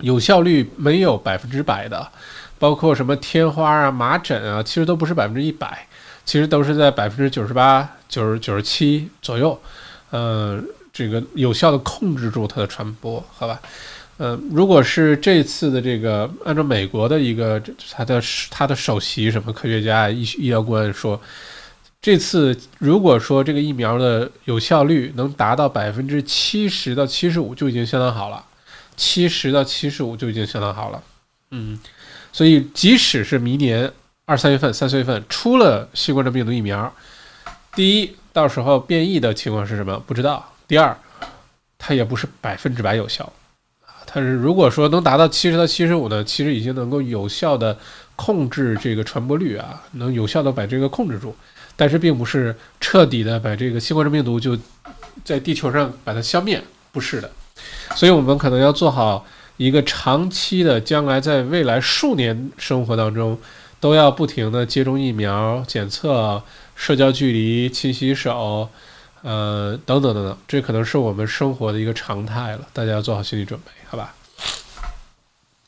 [0.00, 2.10] 有效率没有百分之百的，
[2.58, 5.86] 包括什么天花啊、麻疹啊，其实都不是百分之一百，
[6.24, 9.60] 其实都是在百分之九十八、九十九十七左右，
[10.10, 10.58] 呃，
[10.90, 13.60] 这个有效的控制住它的传播，好吧？
[14.16, 21.18] 呃，如果是这次的这个，按照美国的一个他的他的首席什么科学家、医医疗官说，
[22.02, 28.42] 这次如果说这个疫苗的有效率能达到百分之七十到七十五，就已经相当好了。
[28.96, 31.02] 七十到七十五就已经相当好了。
[31.50, 31.78] 嗯，
[32.32, 33.90] 所以即使是明年
[34.24, 36.90] 二三月份、三四月份出了新冠状病毒疫苗，
[37.74, 39.98] 第一，到时候变异的情况是什么？
[40.06, 40.54] 不知道。
[40.66, 40.96] 第二，
[41.76, 43.30] 它也不是百分之百有效。
[44.06, 47.78] 它是如果说能达到七十到七十五呢，其实已经能够有效的
[48.16, 51.34] 控制这个传播率啊，能有效的把这个控制住，
[51.80, 54.54] 但是并不是彻底的把这个新冠状病毒就
[55.24, 56.62] 在地球上把它消灭，
[56.92, 57.30] 不是的。
[57.96, 59.24] 所以我们可能要做好
[59.56, 63.38] 一个长期的，将来在未来数年生活当中
[63.80, 66.42] 都要不停的接种疫苗、检测、
[66.76, 68.68] 社交距离、勤洗手。
[69.22, 74.14] 呃，等等等等，这可能是我们生活的一个常态了，大家要做好心理准备，好吧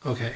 [0.04, 0.32] ？OK，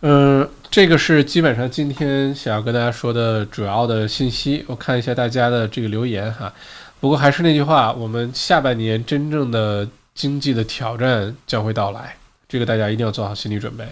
[0.00, 4.64] 嗯，这个是基本上今天想要跟大家说的主要的信息。
[4.66, 6.50] 我看一下大家的这个留言哈。
[6.98, 12.16] 不过还是那句话，我们下半年真正的经济的挑战将会到来，
[12.48, 13.86] 这个大家一定要做好心理准备。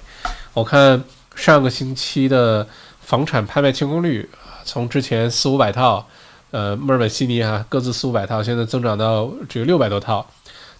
[0.55, 2.67] 我看上个星期的
[3.03, 4.27] 房产拍卖成功率，
[4.65, 6.09] 从之前四五百套。
[6.51, 10.27] 呃，墨尔本、悉尼哈，各自四五百套，现在增长到只有六百多套，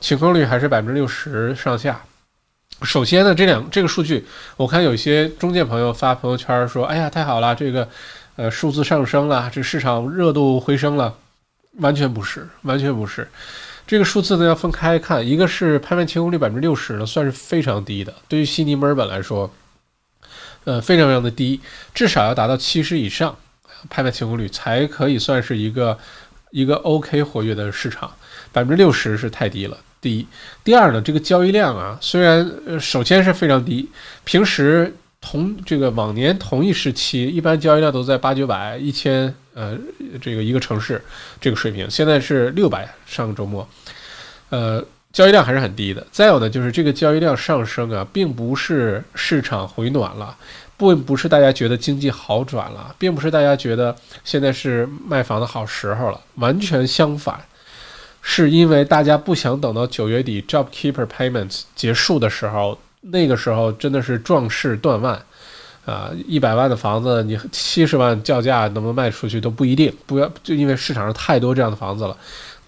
[0.01, 2.01] 清空率还是百分之六十上下。
[2.83, 7.89] 首先呢，这两这个数据，我看有些中介朋友发朋友圈说：“哎呀，太好了，这个
[8.37, 11.15] 呃数字上升了，这市场热度回升了。”
[11.79, 13.29] 完全不是，完全不是。
[13.87, 18.13] 这个数字呢要分开看，一个是拍卖清空率百分之六十呢，算是非常低的。
[18.29, 19.51] 对于悉尼、墨尔本来说，
[20.65, 21.61] 呃，非常非常的低，
[21.95, 23.37] 至少要达到七十以上。
[23.89, 25.99] 拍卖成功率才可以算是一个
[26.51, 28.13] 一个 OK 活跃的市场，
[28.53, 29.79] 百分之六十是太低了。
[30.01, 30.27] 第一，
[30.65, 33.89] 第二呢，这个交易量啊，虽然呃首先是非常低，
[34.25, 39.77] 平时同这个往年同一时期，一般交易量都在八九百、一千，呃，
[40.21, 41.03] 这个一个城市
[41.41, 42.89] 这个水平，现在是六百。
[43.07, 43.69] 上个周末，
[44.49, 44.83] 呃，
[45.13, 46.07] 交易量还是很低的。
[46.11, 50.37] 再有呢，就是这个交易量上升啊，并不是市场回暖了。
[50.77, 57.39] 不不是大家觉得经济好转了，并不是大家觉得现在是卖房的好时候了，完全相反，
[58.23, 65.21] 是因为大家不想等到九月底 Job Keeper Payments 结束的时候，那个时候真的是壮士断腕
[65.85, 66.11] 啊！
[66.27, 72.17] 一百万的房子，你七十万叫价能不能卖出去都不一定，不要就因为市场上太多这样的房子了，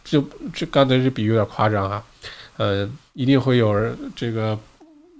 [0.05, 2.03] 就这刚才这比喻有点夸张啊，
[2.57, 4.59] 呃，一定会有人这个。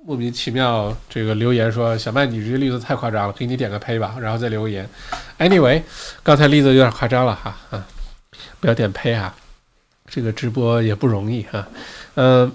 [0.05, 4.85] 莫名其妙，这个留言说小麦，你这个例子太夸张了，给你点个呸吧，然后再留言。
[5.39, 5.81] Anyway，
[6.25, 7.87] 刚才例子有点夸张了哈，啊，
[8.59, 9.33] 不要点呸哈，
[10.15, 11.67] 这个直播也不容易哈。
[12.17, 12.53] 嗯，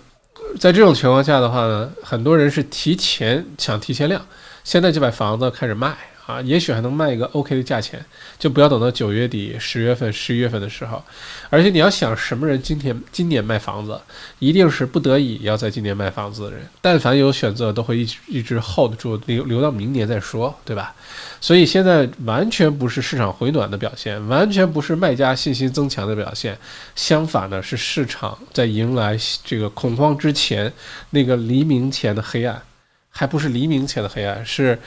[0.59, 4.23] 在这种情况下的话呢，很多人是提前抢提前量，
[4.63, 5.97] 现在就把房子开始卖
[6.27, 8.03] 啊，也许还能卖一个 OK 的价钱，
[8.37, 11.01] 就不要等到九月底、十月份、十一月份的时候。
[11.49, 13.97] 而且你要想，什么人今天今年卖房子，
[14.39, 16.67] 一定是不得已要在今年卖房子的人。
[16.81, 20.93] 但凡有选择，都会一直一直 hold 住，留留到明年再说，对吧？
[21.39, 26.57] 所以现在完全不是市场回暖的表现，完全不是卖家信心增强的表现。
[26.93, 30.73] 相反呢，是市场在迎来这个恐慌之前
[31.11, 32.61] 那个黎明前的黑暗，
[33.09, 34.77] 还不是黎明前的黑暗，是。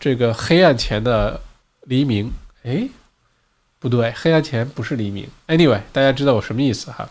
[0.00, 1.38] 这个黑暗前的
[1.84, 2.32] 黎明，
[2.64, 2.88] 哎，
[3.78, 5.28] 不对，黑暗前不是黎明。
[5.46, 7.06] Anyway，大家知道我什么意思哈？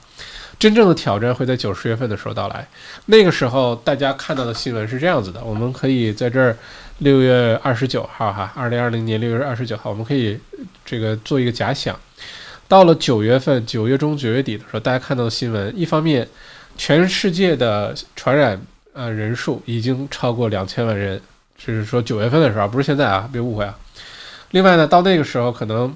[0.57, 2.67] 真正的挑战会在九十月份的时候到来，
[3.05, 6.57] 那个时候大家看到的新闻是这样子的，我们可以在这儿
[6.97, 10.37] 六月二十九号哈，二零二零年六月二十九号，我们可以
[10.83, 11.97] 这个做一个假想，
[12.67, 16.27] 到了九月份，九月中九月底的时候，大家看到的新闻，一方面，
[16.75, 18.59] 全世界的传染
[18.93, 21.21] 呃人数已经超过两千万人。
[21.60, 23.78] 就是说九月份的时候，不是现在啊，别误会啊。
[24.51, 25.95] 另外呢，到那个时候，可能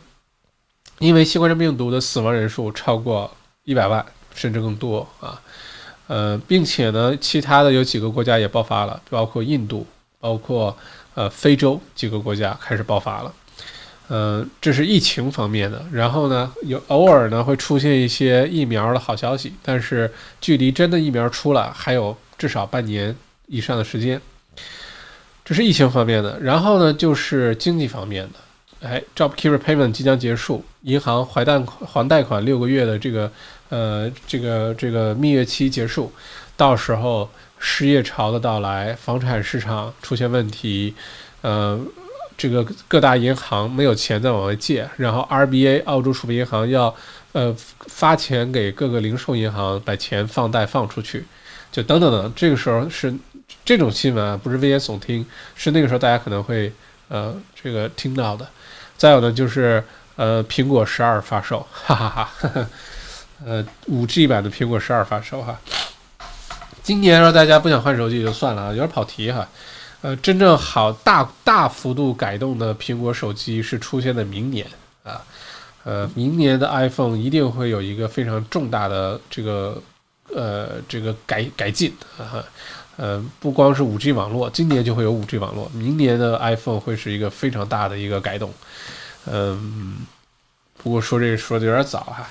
[1.00, 3.32] 因为新冠状病毒的死亡人数超过
[3.64, 4.06] 一百万，
[4.36, 5.42] 甚至更多啊。
[6.08, 9.88] 呃，并且呢，其他的有几个国家也爆发了，包括印度，
[10.20, 10.78] 包括
[11.16, 13.34] 呃非洲几个国家开始爆发了。
[14.10, 15.84] 嗯，这是疫情方面的。
[15.92, 23.16] 然后呢，有偶尔呢会出现一些疫苗的好消息，但是距离真的疫苗出来还有至少半年
[23.48, 24.22] 以上的时间。
[25.46, 28.88] 这是疫情方面的，然后呢，就是经济方面的。
[28.88, 33.32] 哎，JobKeeper Payment 即将结束，银行还贷还贷款六个月的这个
[33.70, 36.12] 呃这个这个蜜月期结束，
[36.58, 37.30] 到时候
[37.60, 40.94] 失业潮的到来，房产市场出现问题，
[41.42, 41.80] 呃，
[42.38, 46.94] 这个各大银行没有钱再往外借，然后 RBA 澳洲储备银行要
[47.32, 47.56] 呃
[47.88, 51.26] 发钱给各个零售银行把钱放贷放出去，
[51.72, 53.14] 就等等等，这个时候是。
[53.66, 56.72] 这种新闻啊，不是危言耸听，是那个时候大家可能会
[57.08, 58.48] 呃这个听到的。
[58.98, 59.84] 再有呢，就是
[60.16, 62.30] 呃苹果十二发售，哈哈哈，
[63.46, 65.60] 呃五 G 版的苹果十二发售哈。
[66.82, 69.48] 今年说大家不想换手机也就算了啊，有点跑题哈。
[70.02, 74.68] 呃，真正好大大幅度改动的苹果手机是出现在明年
[75.04, 75.22] 啊，
[75.86, 79.82] 呃明年的 iPhone 一定会有一个非常重大的这个
[80.36, 82.44] 呃这个改改进啊。
[82.96, 88.54] 呃，不光是五 G 网络，今年就会有五 G 网络，明年的 iPhone 会是一个非常大的一个改动。
[89.26, 90.06] 嗯，
[90.78, 92.28] 不过说这个说的有点早哈，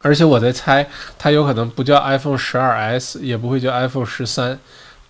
[0.00, 4.58] 而且我在猜，它有可能不叫 iPhone 十二 S，也不会叫 iPhone 十三，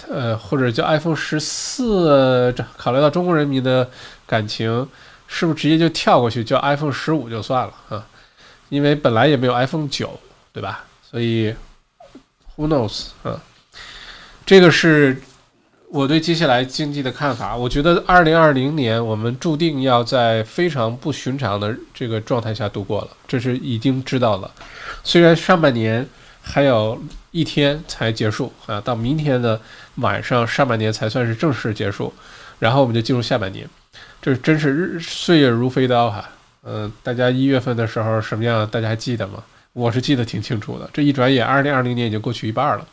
[0.09, 2.53] 呃，或者叫 iPhone 十四。
[2.57, 3.89] 这考虑到中国人民的
[4.27, 4.89] 感情，
[5.27, 8.07] 是不是直接就跳过去叫 iPhone 十五就算了啊？
[8.69, 10.19] 因为本来也没有 iPhone 九，
[10.53, 10.85] 对吧？
[11.09, 11.55] 所以
[12.57, 13.41] Who knows 啊？
[14.49, 15.15] 这个是
[15.91, 17.55] 我对接下来经济的看法。
[17.55, 24.51] 我觉得二零二零年我们注定要在非常不寻常的这个状态下度过了，这是已经知道了。
[25.05, 26.09] 虽然上半年
[26.41, 26.99] 还有
[27.31, 29.61] 一天才结束啊，到明天的
[29.97, 32.11] 晚上上半年才算是正式结束，
[32.59, 33.69] 然后我们就进入下半年。
[34.23, 36.27] 这真是日岁月如飞刀哈。
[36.65, 38.67] 嗯，大家一月份的时候什么样？
[38.71, 39.45] 大家还记得吗？
[39.75, 40.89] 我是记得挺清楚的。
[40.91, 42.87] 这一转眼，二零二零年已经过去一半了。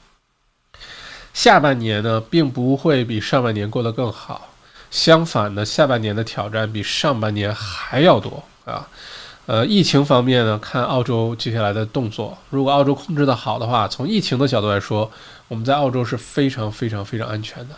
[1.36, 4.54] 下半年呢，并不会比上半年过得更好，
[4.90, 8.88] 相反的，下半年的挑战比上半年还要多啊。
[9.46, 12.38] 呃，疫情方面呢，看澳洲接下来的动作。
[12.52, 15.12] 如果澳洲控制的好的话，从疫情的角度来说，
[15.50, 17.76] 我们在澳洲是非常非常非常安全的。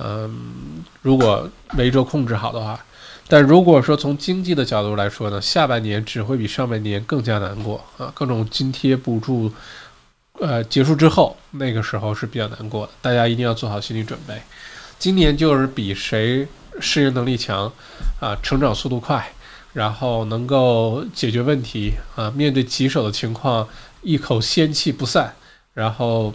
[0.00, 2.84] 嗯，如果维州控制好的话，
[3.28, 9.52] 但如果说从经济的角度来说呢，下半年只会比上半年更加难过啊，各种津贴补助。
[10.40, 14.40] 呃，结束之后，那个时候是比较难过的，大家一定要做好心理准备。
[14.98, 16.48] 今年就是比谁
[16.80, 17.70] 适应能力强，
[18.20, 19.32] 啊，成长速度快，
[19.74, 23.68] 然后能够解决问题，啊，面对棘手的情况
[24.00, 25.34] 一口仙气不散，
[25.74, 26.32] 然后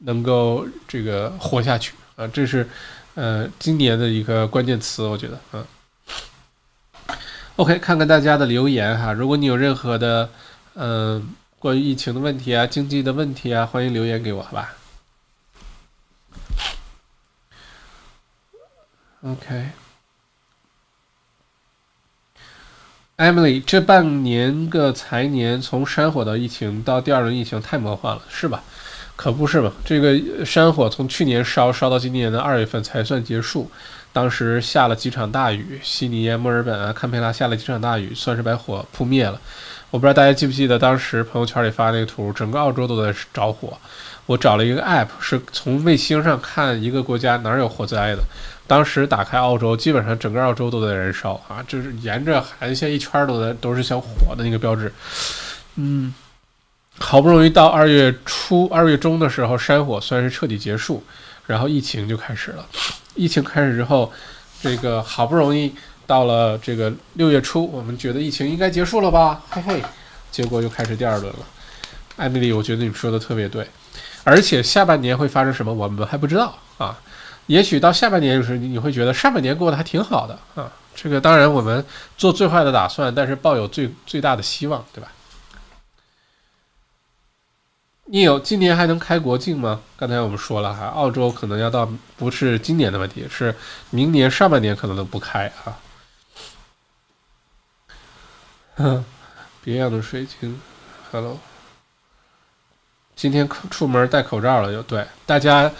[0.00, 2.68] 能够这个活下去，啊，这是
[3.14, 5.64] 呃今年的一个关键词，我觉得，嗯。
[7.56, 10.28] OK，看看大家的留言哈，如果你有任何的，
[10.74, 11.26] 嗯。
[11.58, 14.76] 关于疫情的问题啊，经济的问题啊，欢迎留言给我，好吧
[23.16, 28.62] ？OK，Emily，这半年个财年，从山火到疫情到第二轮疫情，太魔幻了，是吧？
[29.16, 33.70] 可不是嘛，这个山火从去年烧烧到今年的二月份才算结束，
[34.12, 39.40] 当时下了几场大雨，悉尼啊、墨尔本啊、堪培拉下了几场大雨，算是把火扑灭了。
[39.90, 43.78] 我不知道大家记不记得当时朋友圈里发那个图，整个澳洲都在着火。
[44.26, 48.22] 我找了一个 app，是从卫星上看一个国家哪儿有火灾的。
[48.66, 54.92] 当时打开澳洲，基本上整个澳洲都在燃烧啊，就是沿着海岸线一圈都在都是像火的那个标志。
[55.76, 56.12] 嗯，
[56.98, 61.04] 好不容易到二月初、二月中的时候，山火算是彻底结束，
[61.46, 62.66] 然后疫情就开始了。
[63.14, 64.12] 疫情开始之后，
[64.60, 65.72] 这个好不容易
[66.06, 69.42] 到了这个六月初，我们觉得疫情应该结束了吧？
[69.50, 69.82] 嘿嘿，
[70.30, 71.40] 结果又开始第二轮了。
[72.16, 73.68] 艾米丽，我觉得你说的特别对。
[74.24, 76.98] 而且下半年会发生什么，我们还不知道啊。
[77.46, 80.72] 也许到下半年，就是你会觉得上半年过得还挺好的啊。
[80.94, 81.84] 这个当然我们
[82.16, 85.12] 做最坏的打算，但是抱有最最大的希望，对吧？
[88.06, 89.80] 你有今年还能开国境吗？
[89.96, 93.54] 刚才我们说了哈，澳洲可能要到不是今年的问题，是
[93.90, 95.76] 明年上半年可能都不开啊。
[99.64, 100.60] 别样的水晶
[101.10, 101.38] ，Hello。
[103.14, 105.72] 今天出门戴口罩了，就对大家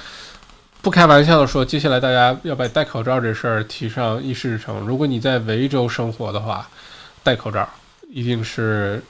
[0.81, 4.87] 不开玩笑的说，接下来大家要把戴口罩这事儿提上议事日程。
[4.87, 6.67] 如果你在维州生活的话，
[7.23, 7.69] 戴口罩
[8.09, 9.05] 一定是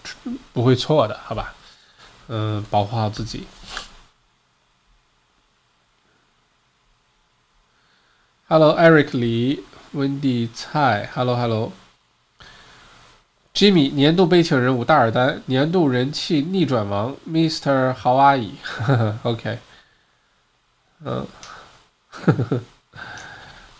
[0.53, 1.55] 不会错的，好吧？
[2.27, 3.47] 嗯，保护好自己。
[8.49, 9.65] Hello，Eric 李
[9.95, 11.71] ，Wendy 蔡，Hello，Hello。
[13.57, 17.95] Jimmy 年度悲情人物大尔丹，年度人气逆转王 Mr.
[17.95, 19.59] Hawaii，OK，
[21.03, 21.27] 嗯，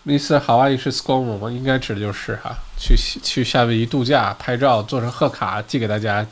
[0.03, 0.39] Mr.
[0.39, 1.51] Hawaii 是 ScoMo 吗？
[1.51, 6.25] 应该指的就是哈，去去夏威夷度假拍照，做成贺卡寄给大家，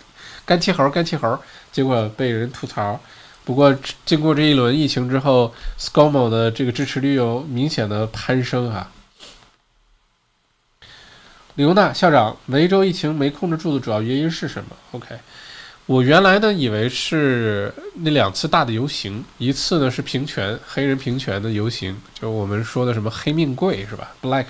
[0.43, 1.37] 干气猴干气猴，
[1.71, 2.99] 结果被人吐槽。
[3.43, 3.71] 不过
[4.07, 8.89] 经过这一轮疫情之后，ScoMo 的这个支持率有明显的攀升哈。
[11.55, 15.15] 李欧娜校长，梅州疫情没控制住的主要原因是什么？OK，
[15.85, 24.47] 我原来呢以为是那两次大的游行，一次呢是平权黑人平权的游行，就我们说的什么黑命贵是吧？Black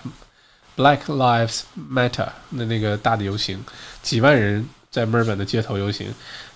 [0.75, 3.63] Black Lives Matter 的那个大的游行，
[4.01, 6.07] 几万人在墨尔本的街头游行，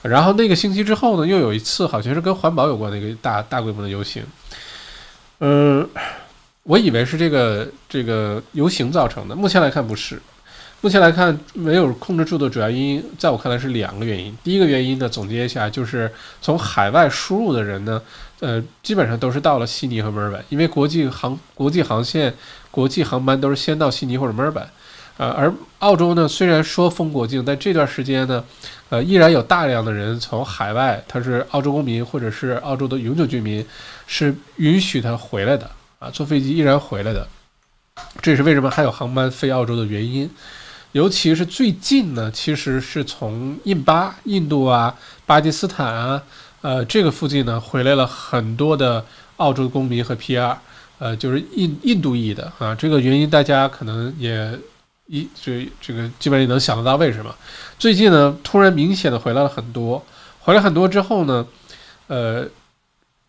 [0.02, 4.24] 然后那个星期之后呢，又有一次好像是跟环保有关的一个大大规模的游行，
[5.42, 5.88] 嗯，
[6.64, 10.20] 我以为是这个这个游行造成的，目前来看不是。
[10.82, 14.34] 目前来看，没有控制住的主要原因，在我看来是两个原因。
[14.42, 16.10] 第一个原因呢，总结一下，就是
[16.42, 18.02] 从海外输入的人呢，
[18.40, 22.34] 呃，基本上都是到了悉尼和墨尔本，因为国际航国际航线、
[22.72, 24.66] 国际航班都是先到悉尼或者墨尔本，
[25.18, 28.42] 呃，而澳洲呢，虽然说封国境，但这段时间呢，
[28.88, 33.66] 呃，依然有大量的人从海外，他是澳洲公民或者是澳洲的永久居民，
[34.08, 35.70] 是允许他回来的
[36.00, 37.28] 啊，坐飞机依然回来的，
[38.22, 40.30] 这也是为什么还有航班飞澳洲的原因。
[40.94, 46.24] 尤其是最近呢，其实是从印巴、印度啊、巴基斯坦啊，
[46.62, 49.06] 呃，这个附近呢回来了很多的
[49.38, 50.56] 澳洲公民和 PR，
[50.98, 52.74] 呃，就是印印度裔的啊。
[52.74, 54.58] 这个原因大家可能也
[55.06, 57.36] 一这这个基本也能想得到为什么。
[57.78, 60.04] 最近呢，突然明显的回来了很多，
[60.40, 61.46] 回来很多之后呢，
[62.08, 62.48] 呃，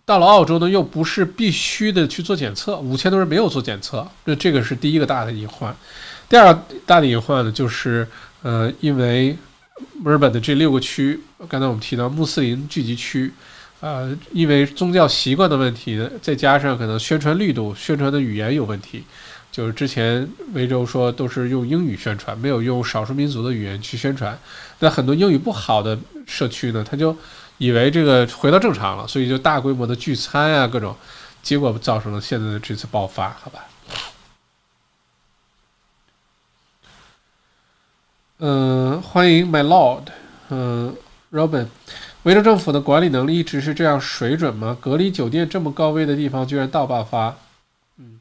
[0.06, 5.76] 到了澳洲呢又不是必须的去做检测，五千多人没有做检测，这这个是第一个大的隐患。
[6.30, 6.56] 第二
[6.86, 8.06] 大的隐患呢，就是
[8.42, 9.36] 呃，因为
[9.94, 11.18] 墨尔本的这六个区，
[11.48, 13.32] 刚才我们提到穆斯林聚集区，
[13.80, 19.02] 呃，因为宗教习惯的问题，再加上可能宣传力度、宣传的语言有问题，
[19.50, 24.38] 就是之前维州说都是用英语宣传，没有用少数民族的语言去宣传，
[24.78, 27.16] 那很多英语不好的社区呢，他就
[27.58, 30.94] 以为这个回到正常了，所以就大规模的聚餐啊，各种，
[31.42, 33.66] 结果造成了现在的这次爆发，好吧？
[38.42, 40.04] 嗯，欢迎 My Lord，
[40.48, 40.96] 嗯
[41.30, 41.66] ，Robin，
[42.22, 44.74] 维州政府的管理能力一直是这样水准吗？
[44.80, 47.36] 隔离酒店这么高危的地方居然大爆发，
[47.98, 48.18] 嗯，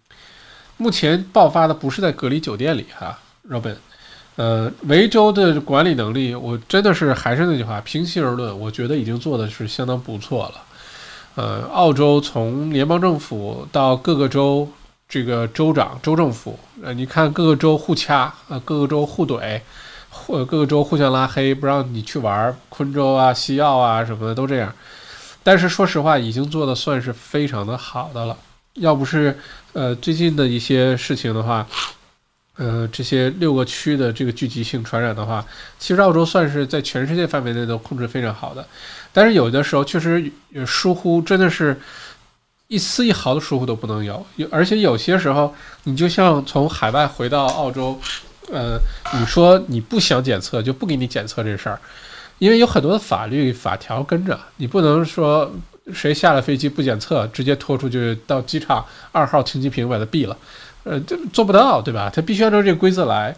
[0.75, 3.17] 目前爆发的不是在隔离酒店里哈
[3.49, 3.77] ，Robin，
[4.35, 10.61] 呃，维州的管理能力，我真的是还是那句话，平心而论，我觉得已经做的是相当不错了，
[11.35, 14.67] 呃，澳洲从联邦政府到各个州
[15.07, 19.61] 这个州长、州政府，呃，你看各个州互掐，呃，各个州互怼。
[20.09, 24.73] 或各个州互相拉黑，不让你去玩，昆州啊、西澳啊什么的都这样。
[25.43, 28.37] 但是说实话，已经做的算是非常的好的了。
[28.73, 29.37] 要不是
[29.73, 31.65] 呃最近的一些事情的话，
[32.57, 35.43] 呃这些六个区的这个聚集性传染的话，
[35.79, 38.65] 其实澳洲算是在全世界范围内都控制非常好的。
[39.11, 40.31] 但是有的时候确实
[40.65, 41.79] 疏忽，真的是
[42.67, 44.23] 一丝一毫的疏忽都不能有。
[44.35, 45.53] 有而且有些时候，
[45.85, 47.99] 你就像从海外回到澳洲，
[48.51, 48.79] 呃，
[49.19, 51.79] 你说你不想检测就不给你检测这事儿，
[52.37, 55.51] 因为有很多的法律法条跟着，你不能说
[55.93, 60.37] 谁下了飞机不检测，直接拖出去到机场二号停机坪把它毙了，
[60.83, 62.09] 呃，这做不到，对吧？
[62.13, 63.35] 他必须按照这个规则来。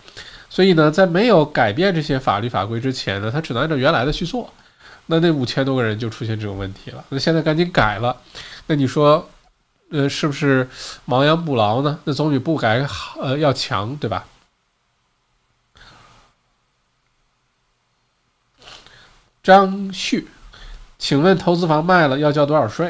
[0.49, 4.51] 所以呢，在没有改变这些法律法规之前呢，他只能按照原来的去做。
[5.05, 7.03] 那那五千多个人就出现这种问题了。
[7.07, 8.15] 那现在赶紧改了，
[8.67, 9.29] 那你说，
[9.91, 10.67] 呃，是不是
[11.05, 11.97] 亡羊补牢呢？
[12.03, 14.25] 那总比不改好，呃，要强，对吧？
[19.43, 20.27] 张旭，
[20.99, 22.87] 请问投资房卖了要交多少税？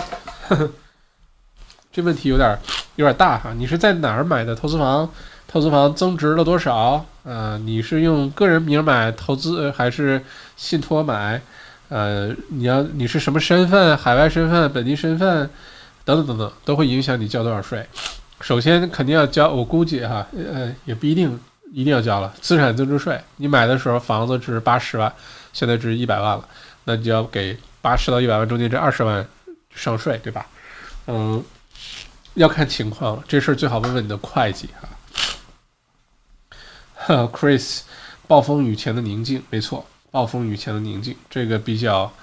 [1.93, 2.57] 这问题有点
[2.95, 3.53] 有点大哈。
[3.53, 5.09] 你是在哪儿买的投资房？
[5.47, 7.05] 投资房增值了多少？
[7.23, 10.21] 呃，你是用个人名买投资还是
[10.57, 11.41] 信托买？
[11.87, 13.97] 呃，你要你是什么身份？
[13.97, 15.49] 海外身份、本地身份
[16.03, 17.85] 等等等等，都会影响你交多少税。
[18.41, 21.39] 首先肯定要交，我估计哈，呃，也不一定
[21.71, 23.19] 一定要交了资产增值税。
[23.37, 25.13] 你买的时候房子值八十万，
[25.53, 26.47] 现在值一百万了，
[26.85, 29.27] 那就要给八十到一百万中间这二十万
[29.73, 30.45] 上税，对吧？
[31.07, 31.43] 嗯，
[32.35, 34.87] 要看情况了，这事儿最好问问你的会计哈。
[37.33, 37.81] Chris，
[38.27, 42.13] 暴风雨前的宁静，没错，暴风雨前的宁静，这个比较，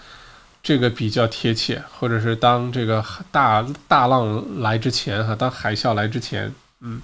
[0.63, 7.03] 这个比较贴切，或者是当这个大大浪来之前，哈，当海啸来之前，嗯，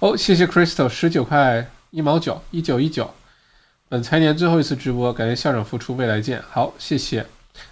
[0.00, 3.14] 哦，谢谢 Crystal，十九块一毛九，一九一九，
[3.92, 7.26] 本财年最后一次直播，感谢校长复出，未来见，好，谢谢，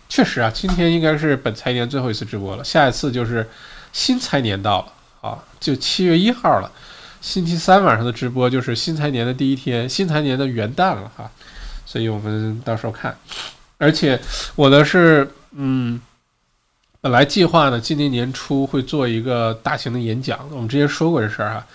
[0.07, 3.49] 确实啊，今天应该是本财年最后一次直播了，下一次就是
[3.91, 4.93] 新财年到了，
[5.27, 6.71] 啊，就七月一号了。
[7.23, 11.31] 星期三晚上的直播就是新财年的第一天，新财年的元旦了哈，
[11.87, 13.17] 所以我们到时候看。
[13.79, 14.21] 而且
[14.57, 15.99] 我的是，嗯，
[17.01, 21.67] 本来计划呢，今年年初会做一个大型的演讲，我们之前说过这事儿哈。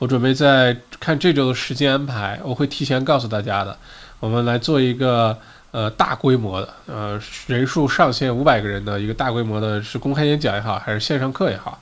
[0.00, 3.76] 我准备在看这周的时间安排，我会提前告诉大家的。
[4.18, 5.36] 我们来做一个
[5.72, 11.78] 呃大规模的，呃人数上限五百个人的一个大规模的，是公开演讲也好，还是线上课也好。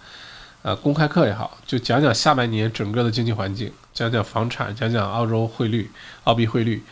[0.62, 5.88] 呃，公开课也好，就讲讲下半年整个的经济环境，讲讲房产，讲讲澳洲汇率、
[6.24, 6.82] 澳币汇率，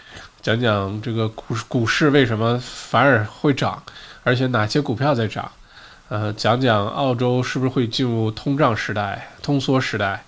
[0.40, 3.82] 讲讲这个股股市为什么反而会涨，
[4.22, 5.50] 而且哪些股票在涨，
[6.08, 10.22] 呃，讲讲澳洲是不是会进入通胀时代、通缩时代，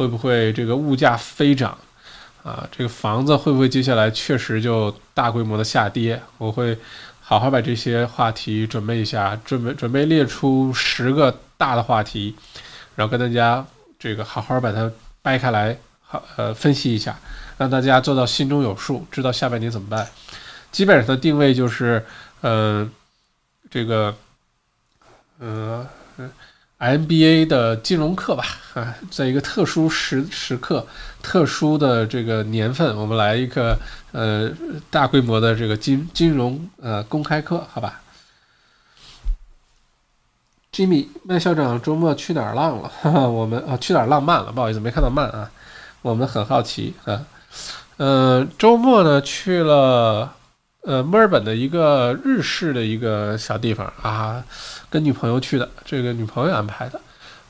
[0.00, 1.76] 会不会这个物价飞涨，
[2.42, 6.18] 啊，这个房子会不会接下来确实就大规模的下跌？
[6.38, 6.74] 我会
[7.20, 12.34] 好好把这些话题准备一下，准备准备列出十个大的话题。
[12.96, 13.62] 然后跟大家
[13.98, 14.90] 这个好好把它
[15.20, 17.18] 掰开来，好呃分析一下，
[17.58, 20.08] 让大家做到心中有数，知道下半年怎么办。
[20.72, 22.02] 基本上的定位就是，
[22.40, 22.90] 嗯，
[23.70, 24.16] 这个，
[25.40, 25.86] 嗯
[26.80, 30.86] ，MBA 的金融课吧，啊，在一个特殊时时刻、
[31.22, 33.78] 特殊的这个年份，我们来一个
[34.12, 34.50] 呃
[34.90, 38.00] 大规模的这个金金融呃公开课，好吧
[40.72, 42.88] ？Jimmy，麦校长周末去哪儿浪了？
[42.88, 44.50] 哈 哈我们啊，去哪儿浪漫了？
[44.50, 45.50] 不好意思，没看到慢啊。
[46.02, 47.26] 我们很好奇啊。
[47.98, 50.34] 呃，周末呢去了
[50.82, 54.42] 呃墨尔本的一个日式的一个小地方啊，
[54.88, 57.00] 跟女朋友去的，这个女朋友安排的，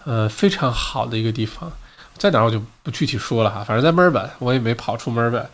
[0.05, 1.71] 呃，非常好的一个地方，
[2.17, 3.65] 在哪儿我就不具体说了哈。
[3.65, 5.47] 反正在墨尔本，我也没跑出墨尔本，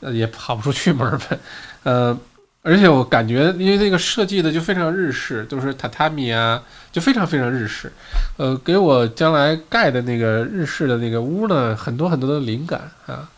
[0.00, 1.38] 呃，也跑不出去墨尔本，
[1.84, 2.18] 呃。
[2.64, 6.62] 而且我感觉，因为那个设计的就非常日式，都是榻榻米啊，
[6.92, 7.92] 就非常非常日式。
[8.36, 13.28] 呃，给我将来盖的那个日式的那个屋呢，很多很多的灵感啊，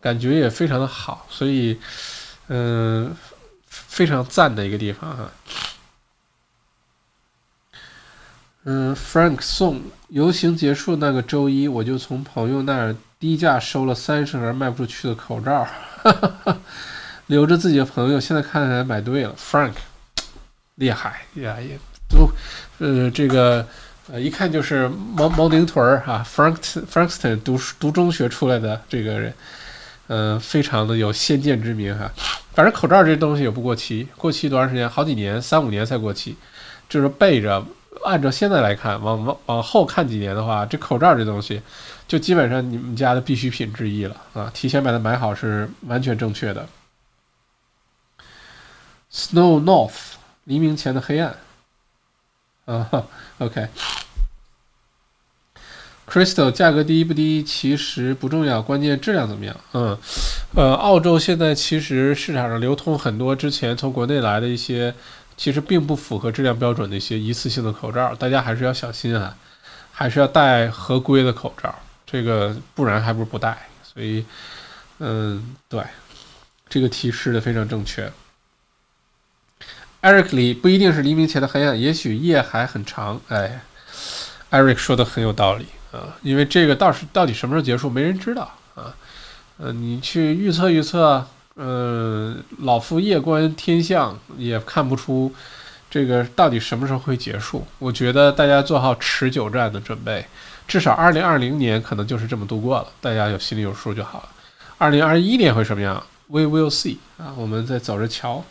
[0.00, 1.78] 感觉也非常的好，所以，
[2.48, 3.14] 嗯，
[3.92, 5.30] 非常赞的一个地方哈。
[8.64, 15.62] 嗯，Frank 送游行结束那个周一，我就从朋友那儿低价收了三十盒卖不出去的口罩。
[16.02, 16.58] 哈哈哈。
[17.26, 19.74] 留着自己的朋友，现在看起来买对了，Frank，
[20.76, 21.78] 厉害呀，也
[22.08, 22.28] 都，
[22.78, 23.66] 呃，这个，
[24.10, 26.56] 呃，一看就是毛毛宁屯儿哈，Frank
[26.90, 29.32] Frankston 读读中学出来的这个人，
[30.14, 32.12] 嗯，非常的有先见之明哈。
[32.52, 34.86] 反正口罩这东西也不过期，过期多长时间？
[34.86, 36.36] 好几年，三五年才过期。
[36.86, 37.64] 就是背着，
[38.04, 41.62] 按照现在来看，往往往后看几年的话，这口罩这东西，
[42.06, 44.50] 就基本上你们家的必需品之一了啊。
[44.52, 46.68] 提前把它买好是完全正确的。
[49.10, 51.34] Snow North，黎明前的黑暗。
[52.66, 53.06] 啊哈
[53.38, 53.66] ，OK
[56.12, 59.56] Crystal 价格低不低其实不重要，关键质量怎么样？
[59.72, 59.96] 嗯，
[60.54, 64.94] 呃，澳洲现在其实市场上流通很多之前从国内来的一些，
[65.38, 69.34] 其实并不符合质量标准的一些一次性的口罩，大家还是要小心啊。
[69.94, 71.74] 还是要戴合规的口罩，
[72.06, 73.68] 这个不然还不如不戴。
[73.82, 74.24] 所以，
[74.98, 75.82] 嗯，对，
[76.68, 78.10] 这个提示的非常正确。
[80.00, 83.20] Eric 里不一定是黎明前的黑暗，也许夜还很长。
[83.28, 83.60] 哎
[84.50, 88.94] ，Eric 说的很有道理啊，因为这个到时到底什么时候结束，没人知道啊。
[89.58, 91.24] 嗯，你去预测预测，
[91.56, 95.32] 嗯，老夫夜观天象也看不出
[95.90, 97.64] 这个到底什么时候会结束。
[97.78, 100.26] 我觉得大家做好持久战的准备，
[100.66, 104.28] 至少二零二零年可能就是这么度过了，大家有心里有数就好了。
[104.78, 108.42] 二零二一年会什么样？We will see 啊，我们再走着瞧。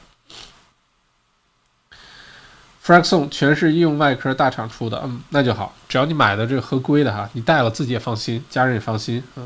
[2.83, 9.45] Frankson 全是医用外科大厂出的，嗯，那就好，只要你买的这个合规的哈，你戴了自己也放心，家人也放心啊。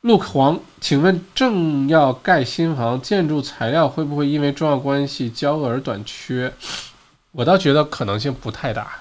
[0.00, 6.52] Look 黄，请问正要盖新房，建筑材料会不会因为重要关系交恶而短缺？
[7.32, 9.00] 我倒觉得可能性不太大。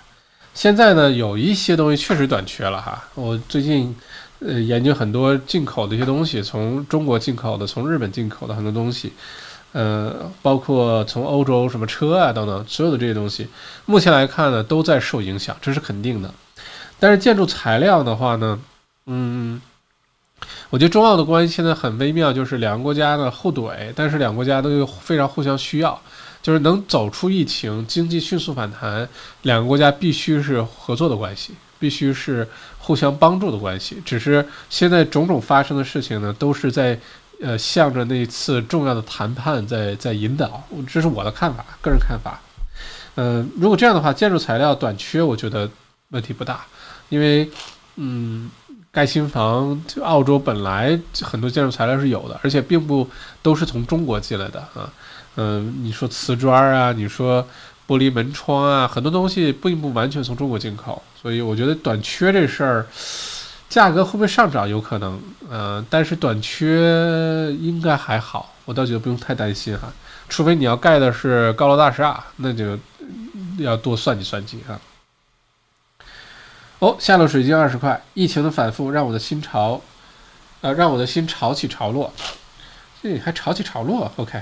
[0.53, 3.03] 现在呢，有一些东西确实短缺了哈。
[3.15, 3.95] 我最近
[4.39, 9.13] 呃研究很多进口的一些东西，从中国进口的，从日本进口的很多东西。
[9.73, 13.47] 呃，包括从欧洲什么车啊等等，所有的这些东西，
[13.85, 16.33] 目前来看呢，都在受影响，这是肯定的。
[16.99, 18.59] 但是建筑材料的话呢，
[19.05, 19.61] 嗯，
[20.71, 26.01] 我觉得中澳的关系现在很微妙，就是两个国家呢互怼，但是两个国家都有非常互相需要，
[26.41, 29.07] 就是能走出疫情，经济迅速反弹，
[29.43, 32.47] 两个国家必须是合作的关系，必须是
[32.79, 34.01] 互相帮助的关系。
[34.03, 36.97] 只是现在种种发生的事情呢，都是在。
[37.39, 42.39] 呃，向着那次重要的谈判在在引导，这是我的看法，个人看法。
[43.15, 45.69] 嗯，如果这样的话，建筑材料短缺，我觉得
[46.09, 46.65] 问题不大，
[47.09, 47.47] 因为
[47.97, 48.49] 嗯，
[48.91, 53.07] 盖新房，就澳洲本来很多建筑材料是有的，而且并不
[53.43, 54.91] 都是从中国进来的啊。
[55.35, 57.47] 嗯，你说瓷砖啊，你说
[57.87, 62.87] 玻璃门窗啊，很多东西并不完全从中国进口，所以我觉得短缺这事儿。
[63.69, 64.67] 价格会不会上涨？
[64.67, 65.19] 有可能，
[65.49, 66.75] 嗯，但是短缺
[67.61, 69.91] 应该还好，我倒觉得不用太担心哈。
[70.27, 72.77] 除非你要盖的是高楼大厦，那就
[73.57, 74.77] 要多算计算计哈。
[76.79, 78.01] 哦，下落水晶二十块。
[78.13, 79.81] 疫情的反复让我的心潮，
[80.59, 82.13] 呃，让我的心潮起潮落。
[83.01, 84.41] 这还潮起潮落？OK，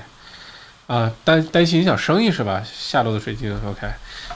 [0.88, 2.64] 啊，担担心影响生意是吧？
[2.64, 3.86] 下落的水晶，OK，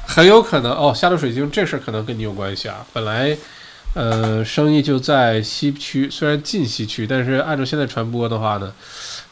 [0.06, 0.94] 很有可能哦。
[0.94, 3.36] 下落水晶这事儿可能跟你有关系啊，本来。
[3.95, 8.72] 呃，生意就在西区，虽然近西区，但是按照现在传播的话呢，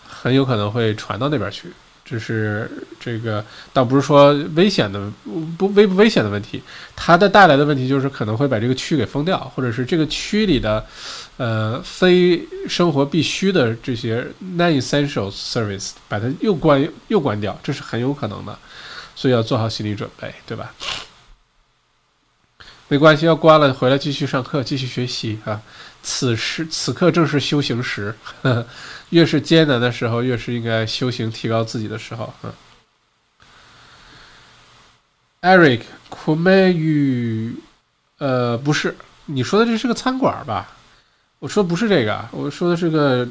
[0.06, 1.68] 很有可能会传到那边去。
[2.04, 4.98] 这是这个，倒不是说危险的
[5.58, 6.62] 不危不危险的问题，
[6.96, 10.82] 它的带来的问题就是可能会把这个区给封掉，或者是这个区里的
[11.36, 18.58] 呃非生活必需的这些 non-essential service 把它又关又关掉，这是很有可能的，
[19.14, 20.72] 所以要做好心理准备，对吧？
[22.88, 25.60] 没关系，要关了回来继续上课，继续学习啊！
[26.02, 28.14] 此时此刻正是修行时，
[29.10, 32.54] 越是艰难的时候，越是应该修行提高自己的时候啊。
[35.42, 37.54] Eric，苦美语，
[38.16, 40.74] 呃，不是，你说的这是个餐馆吧？
[41.40, 43.28] 我说不是这个，我说的是个，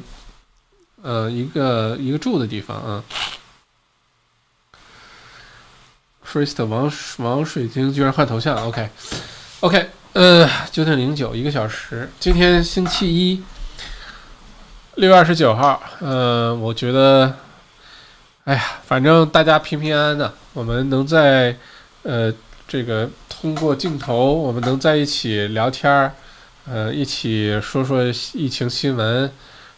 [1.02, 3.04] 呃，一个一个住的地方啊。
[6.24, 8.88] First 王王水晶居然换头像，OK。
[9.60, 12.08] OK，呃，九点零九，一个小时。
[12.20, 13.42] 今天星期一，
[14.94, 15.82] 六月二十九号。
[16.00, 17.34] 嗯，我觉得，
[18.44, 21.56] 哎呀，反正大家平平安安的，我们能在
[22.04, 22.32] 呃
[22.68, 26.12] 这个通过镜头，我们能在一起聊天儿，
[26.70, 28.04] 呃，一起说说
[28.34, 29.28] 疫情新闻，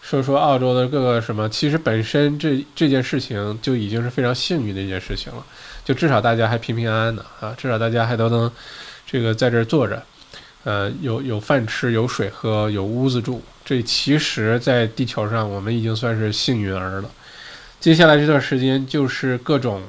[0.02, 1.48] 说说澳洲的各个什么。
[1.48, 5.42] 其实本身这这件事情就已经是非常幸运的一件事情了，
[5.86, 8.52] 就至少大家还平平安安的啊，至少大家还都能。
[9.10, 10.00] 这个在这坐着，
[10.62, 13.42] 呃，有有饭吃，有水喝，有屋子住。
[13.64, 17.10] 这其实，在地球上，我们已经算是幸运儿了。
[17.80, 19.82] 接下来这段时间，就是各种，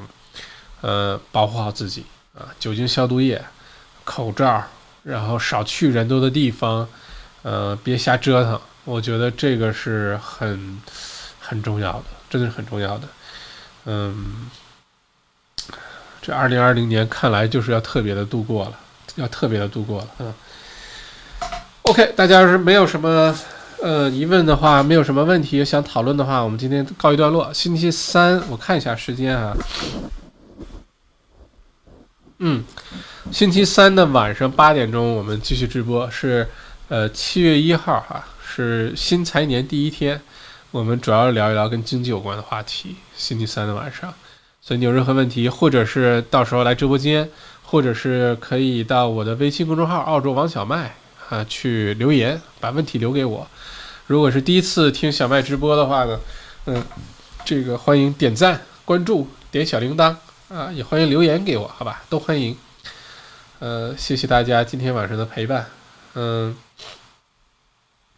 [0.81, 2.03] 呃，保护好自己
[2.33, 3.39] 啊，酒精消毒液、
[4.03, 4.63] 口罩，
[5.03, 6.89] 然后少去人多的地方，
[7.43, 8.59] 呃，别瞎折腾。
[8.85, 10.81] 我觉得这个是很
[11.39, 13.07] 很重要的，真的是很重要的。
[13.85, 14.49] 嗯，
[16.23, 18.79] 这二零二零年看来就是要特别的度过了。
[19.15, 20.33] 要特别的度过了，嗯
[21.83, 23.37] ，OK，大家要是没有什么
[23.81, 27.53] 呃疑问的话，没有什么问题想讨论的话，我们今天告一段落。
[27.53, 29.57] 星期三我看一下时间啊，
[32.39, 32.63] 嗯，
[33.31, 36.47] 星期三的晚上八点钟我们继续直播，是
[36.87, 40.21] 呃七月一号哈，是新财年第一天，
[40.71, 42.95] 我们主要聊一聊跟经济有关的话题。
[43.17, 44.13] 星期三的晚上，
[44.61, 47.29] 所以你有任何问题，或者是到时候来直播间。
[47.71, 50.93] 或者是可以到我的微信公众号“澳洲王小麦”
[51.29, 53.47] 啊去留言，把问题留给我。
[54.07, 56.19] 如果是第一次听小麦直播的话呢，
[56.65, 56.83] 嗯，
[57.45, 60.13] 这个欢迎点赞、关注、点小铃铛
[60.49, 62.57] 啊，也欢迎留言给我，好吧，都欢迎。
[63.59, 65.65] 呃，谢谢大家今天晚上的陪伴。
[66.15, 66.53] 嗯，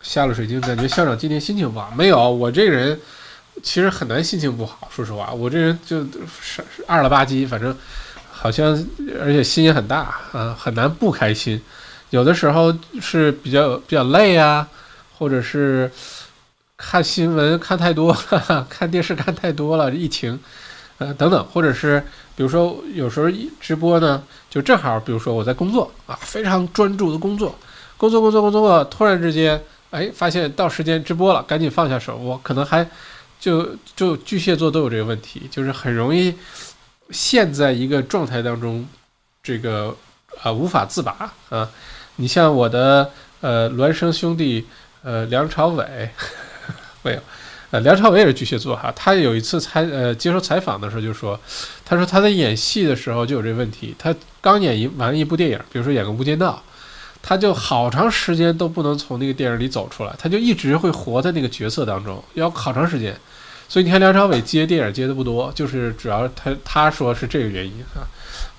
[0.01, 1.93] 下了水晶，感觉校长今天心情不好。
[1.95, 2.99] 没有，我这个人
[3.61, 4.89] 其实很难心情不好。
[4.91, 6.03] 说实话，我这人就
[6.41, 7.77] 是二了吧唧，反正
[8.43, 8.77] 好像
[9.21, 11.61] 而且心也很大啊，很难不开心。
[12.09, 14.67] 有的时候是比较比较累啊，
[15.17, 15.89] 或者是
[16.75, 20.37] 看新闻看太多了， 看电视看太多了，疫情。
[20.97, 22.03] 呃，等等，或者是
[22.35, 23.31] 比如说，有时候
[23.61, 27.57] 直播呢，就正好，比如说我在工作啊，非常专注的工作，
[27.95, 29.59] 工作工作工作，突然之间，
[29.91, 32.85] 哎，发现到时间直播了，赶紧放下手，我可能还
[33.39, 36.33] 就就巨蟹座都有这个问题，就是很容易
[37.09, 38.87] 陷在一个状态当中，
[39.41, 39.95] 这个
[40.41, 41.69] 啊无法自拔啊。
[42.17, 43.09] 你像我的
[43.41, 44.65] 呃孪生兄弟
[45.03, 46.09] 呃梁朝伟，
[47.03, 47.19] 没有。
[47.71, 51.39] 呃，梁朝伟也是巨蟹座哈，他有一次采呃接受采访的时候就说，
[51.83, 56.61] 他说他在演戏的时候就有这问题，他刚演一完一部电影，比如说演个《无间道》，
[57.23, 63.19] 他就好长时间都不能从那个电影里走出来，他就一直会活在那个角色当中，要好长时间。
[63.73, 68.05] 所以你看梁朝伟接电影接的不多，就是主要他他说是这个原因啊，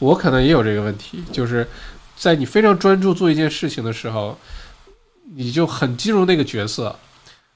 [0.00, 1.64] 我可能也有这个问题，就是
[2.16, 4.36] 在你非常专注做一件事情的时候，
[5.36, 6.98] 你就很进入那个角色。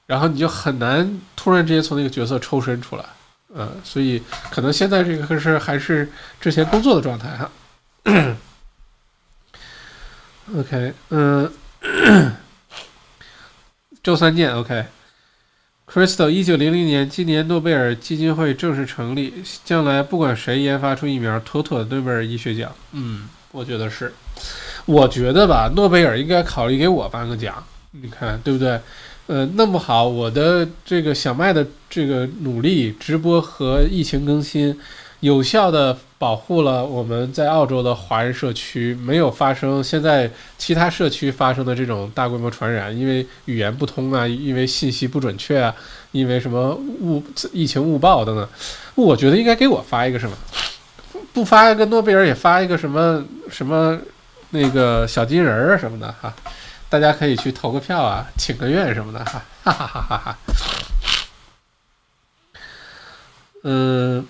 [0.07, 3.03] 然后你就很难突然之间从那个角色抽身出来，
[3.53, 7.51] 呃，所以可能现在这个是还是之前工作的状态哈。
[10.55, 11.51] OK，嗯，
[14.01, 14.55] 周三见。
[14.55, 14.85] OK
[15.89, 19.33] OK，Crystal，一九零零年，今年诺贝尔基金会正式成立，
[19.65, 22.71] 将来不管谁研发出疫苗，妥妥的诺贝尔医学奖。
[22.91, 24.13] 嗯，我觉得是，
[24.85, 28.79] 我觉得吧，诺贝尔应该考虑给我颁个奖，你看对不对？
[29.25, 34.79] 呃，那么好，我的这个小麦的这个努力，直播和疫情更新，
[35.21, 45.73] 有效的保护了我们在澳洲的华人社区，没有发生现在其他社区发生的这种大规模传染，因为语言不通啊，因为信息不准确啊，
[46.11, 48.47] 因为什么误疫情误报等等，
[48.95, 50.37] 我觉得应该给我发一个什么，
[51.31, 53.97] 不发一个诺贝尔也发一个什么什么
[54.49, 56.33] 那个小金人儿什么的哈。
[56.89, 60.37] 大家可以去投个票啊，请个愿什么的哈，哈哈哈哈哈。
[63.63, 64.25] 嗯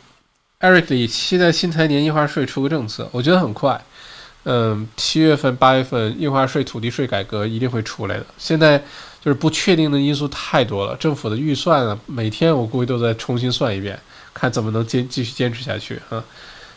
[0.59, 3.83] ，Eric 里期待新财年印花税出个政策，我觉得很快。
[4.43, 8.25] 嗯，七月份、八月份印花税、土地税改革一定会出来的。
[8.37, 8.77] 现在
[9.21, 13.99] 就是不确定的因素太多了，政府的预算啊，每天我估计都在重新算一遍，
[14.33, 16.23] 看怎么能坚继续坚持下去啊。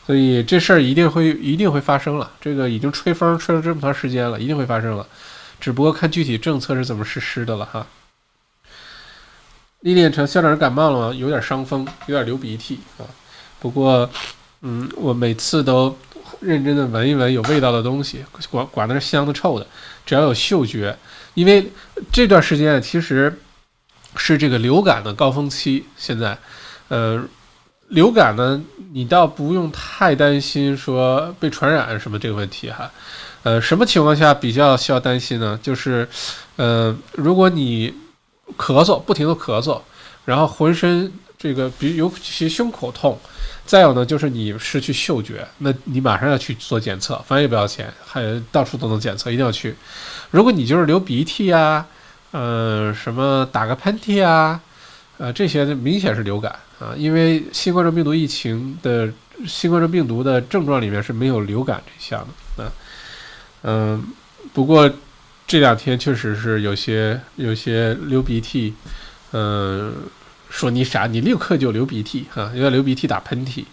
[0.04, 5.06] 所以这事儿一定会一定会发生了，这个已经吹风吹了这么长时间了，一定会发生了。
[5.60, 7.86] 只不过看具体政策是怎么实施的了哈。
[9.80, 11.14] 历练成校长感冒了吗？
[11.14, 13.06] 有点伤风，有点流鼻涕啊。
[13.62, 14.10] 不过，
[14.62, 15.96] 嗯，我每次都
[16.40, 19.64] 认真的闻一闻有味道的东西，管管那是香的臭的，
[20.04, 20.98] 只要有嗅觉。
[21.34, 21.70] 因为
[22.12, 23.40] 这段时间其实
[24.16, 26.36] 是这个流感的高峰期，现在，
[26.88, 27.22] 呃，
[27.90, 28.60] 流感呢，
[28.92, 32.90] 你倒不用太担心说被传染什么这个问题哈。
[33.44, 35.56] 呃，什么情况下比较需要担心呢？
[35.62, 36.08] 就是，
[36.56, 37.94] 呃，如果你
[38.58, 39.80] 咳嗽，不停的咳嗽，
[40.24, 41.12] 然后浑身
[41.42, 43.18] 这个，比尤其胸口痛，
[43.66, 49.74] 再有呢，就是你失去嗅觉，那你马上要去做检测，反正也不要钱，还到处都能检测，一定要去。
[50.30, 51.84] 如果你就是流鼻涕呀，
[52.30, 54.60] 呃，什么打个喷嚏啊，
[55.18, 59.12] 呃，这些明显是流感啊，因为新冠状病毒疫情的
[59.44, 62.24] 新冠状病毒的症状里面是没有流感这项
[62.56, 62.72] 的啊。
[63.62, 64.04] 嗯，
[64.52, 64.88] 不过
[65.48, 68.74] 这两天确实是有些有些流鼻涕，
[69.32, 69.92] 嗯，
[70.52, 73.64] 说你傻，你立刻就流鼻涕哈，有点流鼻涕打喷嚏，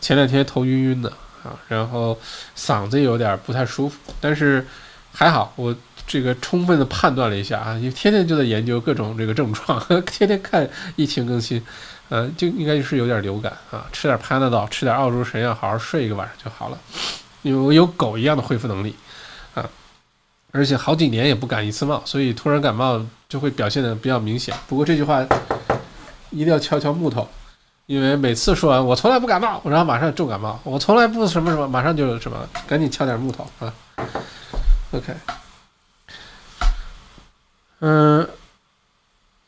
[0.00, 1.12] 前两天头晕晕的
[1.42, 2.16] 啊，然后
[2.56, 4.64] 嗓子有点不太舒服，但是
[5.12, 5.74] 还好，我
[6.06, 11.60] 这个充分的判断了一下啊，因为天天就在研究各种这个症状， 天天看疫情更新，
[12.08, 16.78] 嗯，就应该就是有点流感啊，吃点潘 d 岛，吃点澳洲神药，好好睡一个晚上就好了，
[17.42, 18.94] 因为我有狗一样的恢复能力
[19.54, 19.68] 啊。
[20.50, 24.54] 而且好几年也不感一次冒，所以突然感冒就会表现的比较明显。
[24.66, 25.22] 不过这句话
[26.30, 27.26] 一定要敲敲木头，
[27.86, 33.72] 因为每次说完我从来不感冒，然后马上重感冒，我从来不什么什么，马上就什么，赶紧敲点木头啊。
[34.92, 35.14] OK，
[37.80, 38.28] 嗯，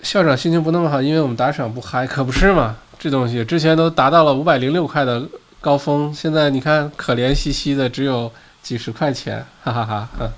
[0.01, 2.77] 校长心情不那么好，因为我们打赏不嗨，可不是嘛？
[2.99, 5.27] 这东西之前都达到了五百零六块的
[5.61, 8.31] 高峰，现在你看可怜兮兮的只有
[8.63, 10.09] 几十块钱，哈哈哈。
[10.21, 10.31] 嗯，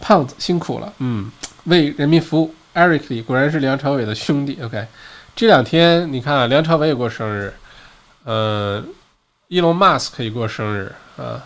[0.00, 1.30] 胖子辛苦了，嗯，
[1.64, 2.54] 为人民服务。
[2.74, 4.58] Eric Lee 果然是梁朝伟的兄弟。
[4.62, 4.86] OK，
[5.36, 7.52] 这两天你看啊，梁朝伟也过生日，
[8.24, 8.82] 呃，
[9.48, 11.44] 伊隆马斯克也过生日啊，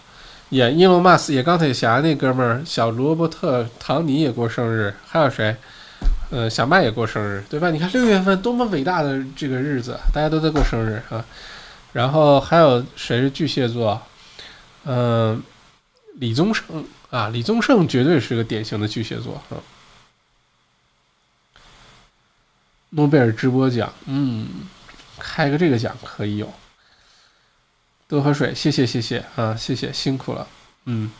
[0.50, 5.56] 演伊隆马斯演钢铁侠那哥们儿小罗伯特唐尼也过生日，还有谁？
[6.30, 7.70] 呃，小麦也过生日，对吧？
[7.70, 11.24] 你看六月份多么伟大的这个日子，大家都在过生日啊。
[11.92, 14.00] 然后还有谁是巨蟹座？
[14.84, 15.42] 嗯，
[16.16, 19.56] 李宗盛啊，李宗盛绝对是个典型的巨蟹座啊。
[22.90, 24.48] 诺贝尔直播奖，嗯，
[25.18, 26.52] 开个这个奖可以有。
[28.08, 30.46] 多喝水，谢谢谢谢啊，谢谢辛苦了，
[30.84, 31.10] 嗯。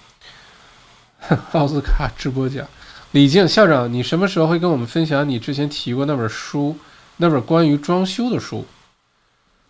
[1.53, 2.65] 奥斯卡直播奖。
[3.11, 6.77] 李静校长，你什么时候会跟我们分享你之前提过那本书？
[7.17, 8.65] 那本关于装修的书？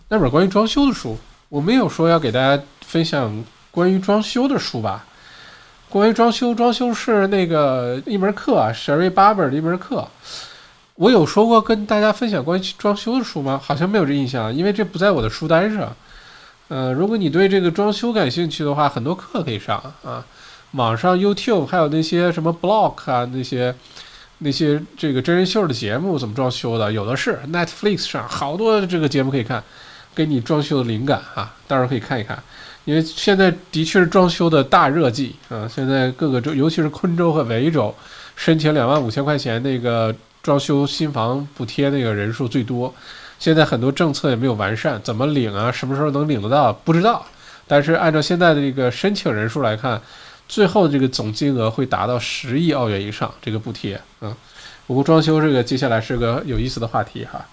[0.09, 1.17] 那本关于装修的书，
[1.49, 5.07] 我没有说要给大家分享关于装修的书吧？
[5.89, 10.07] 关于装修，装修是那个一门课啊，Sherry Barber 的一门课。
[10.97, 13.61] 我有说过跟大家分享关于装修的书吗？
[13.63, 15.95] 好像没有这印象，因为这不在我的书单上。
[16.69, 20.25] 呃，如果你对这个装修感兴趣的话，很多课可以上啊。
[20.73, 23.75] 网上 YouTube 还有那些什么 Block 啊，那些
[24.39, 29.63] 那些这个真人秀的节目怎么装修的，有的是 Netflix 上好多这个节目可以看，
[30.15, 32.43] 给你装修的灵感啊，到时候可以看一看。
[32.87, 37.95] 因为现在的确是装修的大热季啊，现在各个州，尤其是昆州和维州，
[38.35, 40.15] 申请两万五千块钱那个
[40.47, 42.95] 装修新房补贴那个人数最多。
[43.39, 45.73] 现在很多政策也没有完善，怎么领啊？
[45.73, 46.73] 什么时候能领得到？
[46.73, 47.27] 不知道。
[47.67, 50.01] 但是按照现在的这个申请人数来看。
[50.49, 54.33] 最后这个总金额会达到十亿澳元以上，这个补贴，嗯，
[54.87, 57.45] 不过装修这个接下来是个有意思的话题哈。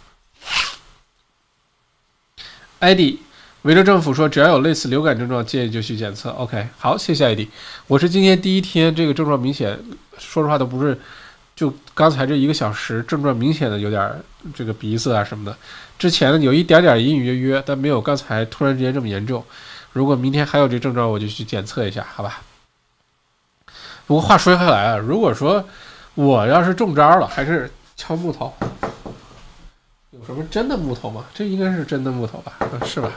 [2.82, 3.18] ID，
[3.64, 6.30] 维州政府说只要有类似流感症状，建议就去检测。
[6.34, 7.48] OK，好，谢谢 ID。
[7.88, 9.80] 我是今天第一天，这个症状明显，
[10.20, 10.96] 说实话都不是，
[11.56, 14.12] 就刚才这一个小时症状明显的有点
[14.54, 15.56] 这个鼻子啊什么的，
[15.99, 19.43] 之前呢有一点点隐隐约约，但没有刚才突然之间这么严重。
[19.91, 22.41] 如果明天还有这症状，我就去检测一下，好吧？
[24.06, 25.64] 不过话说回来啊，如果说
[26.16, 28.51] 我要是中招了，还是敲木头，
[30.12, 31.26] 有什么真的木头吗？
[31.34, 32.54] 这应该是真的木头吧？
[32.86, 33.12] 是吧？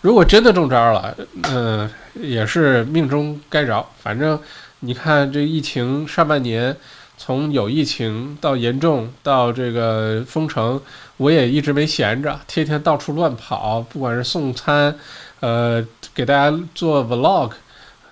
[0.00, 3.84] 如果真的中招了，嗯，也是命中该着。
[3.98, 4.40] 反正
[4.78, 6.74] 你看，这疫情上半年，
[7.22, 10.80] 从有疫情到严重到这个封城，
[11.18, 14.98] 我也一直没闲着，天天到处乱跑，不管是送餐，
[15.40, 17.52] 呃，给大家做 vlog。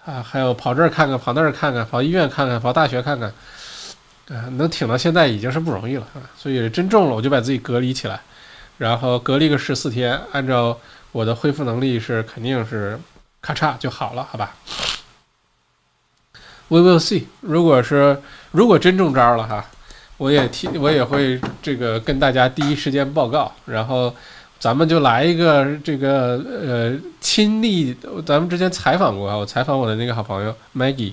[0.05, 3.33] 啊，还有跑这儿看看，跑那儿看看，跑医院看看，跑大学看看，
[4.29, 6.21] 啊，能挺到现在已经是不容易了啊！
[6.37, 8.21] 所以真中了，我就把自己隔离起来，
[8.77, 10.79] 然后隔离个十四天，按照
[11.13, 13.01] 我的恢复能力是肯定是
[13.41, 14.55] 咔嚓就好了，好吧
[16.69, 17.25] ？We will see。
[17.41, 18.19] 如果是
[18.53, 19.65] 如果真中招了哈，
[20.17, 24.15] 我也替我也会这个跟大家第一时间报告，然后。
[24.61, 27.95] 咱们就来一个这个呃亲历，
[28.27, 31.13] 咱们之前采访过啊，我采访我的那个好朋友 Maggie，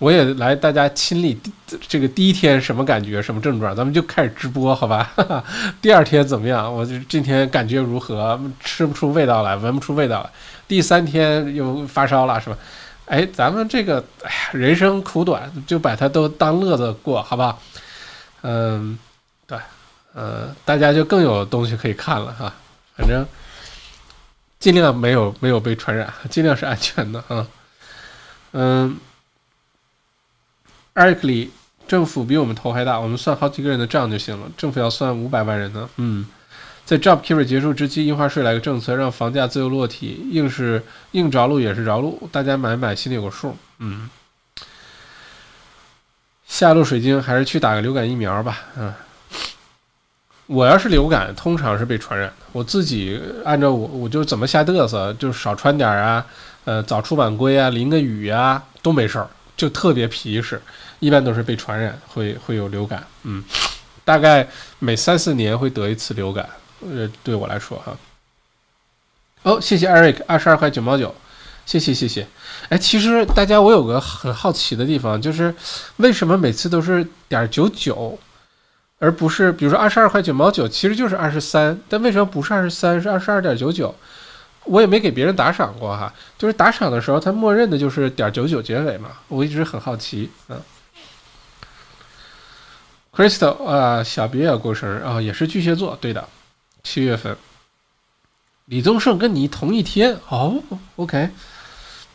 [0.00, 1.38] 我也来大家亲历
[1.86, 5.12] 这个第一天什么感觉，什么症状，咱们就开始直播好吧？
[5.80, 6.74] 第二天怎么样？
[6.74, 8.36] 我就今天感觉如何？
[8.58, 10.30] 吃不出味道来，闻不出味道来。
[10.66, 12.56] 第三天又发烧了是吧？
[13.12, 17.60] 哎，咱们这个哎呀，人生苦短，就把它都当乐子过，好不好？
[18.40, 18.98] 嗯，
[19.46, 19.58] 对，
[20.14, 22.54] 呃，大家就更有东西可以看了哈。
[22.96, 23.22] 反正
[24.58, 27.46] 尽量没有没有被传染，尽量是安全的啊。
[28.52, 28.96] 嗯，
[30.94, 31.50] 艾克里，
[31.86, 34.50] 政府比我们头还大，我们算好几个人的账就行了。
[34.56, 35.86] 政府要算五百万人呢。
[35.96, 36.26] 嗯，
[36.92, 43.56] 在 Job Keeper 结束之际，印花税来个政策，让房价自由落体，硬是硬着陆也是着陆，大家买买心里有个数。
[43.78, 44.10] 嗯，
[46.46, 48.58] 下路水晶还是去打个流感疫苗吧。
[48.76, 48.92] 嗯。
[50.48, 52.34] 我要是流感，通常是被传染的。
[52.52, 56.26] 我自己按照我，我就怎么瞎嘚瑟，就少穿点啊，
[56.66, 59.26] 呃，早出晚归啊，淋个雨啊，都没事儿，
[59.56, 60.60] 就特别皮实。
[60.98, 63.02] 一般都是被传染，会会有流感。
[63.22, 63.42] 嗯，
[64.04, 64.46] 大概
[64.78, 66.46] 每三四年会得一次流感。
[66.90, 67.96] 呃，对我来说哈。
[69.42, 71.14] 哦，谢谢 Eric，二十二块九毛九，
[71.66, 72.26] 谢谢谢谢。
[72.68, 75.54] 哎，其实大家我有个很好奇的地方，就是
[75.96, 78.18] 为什么每次都是点九九？
[78.98, 83.92] 而不是，比如说二十二块九毛九，其实就是二十三，但为什么不是二十三，是二十二点九九？
[84.64, 90.54] 我也没给别人打赏过哈，就是打赏的时候，它默认的就是点九九结尾嘛，我一直很好奇啊。
[93.12, 96.28] Crystal 啊，小别也过生日啊，也是巨蟹座，对的，
[96.82, 97.36] 七月份。
[98.66, 100.62] 李宗盛跟你同一天哦
[100.96, 101.30] ，OK，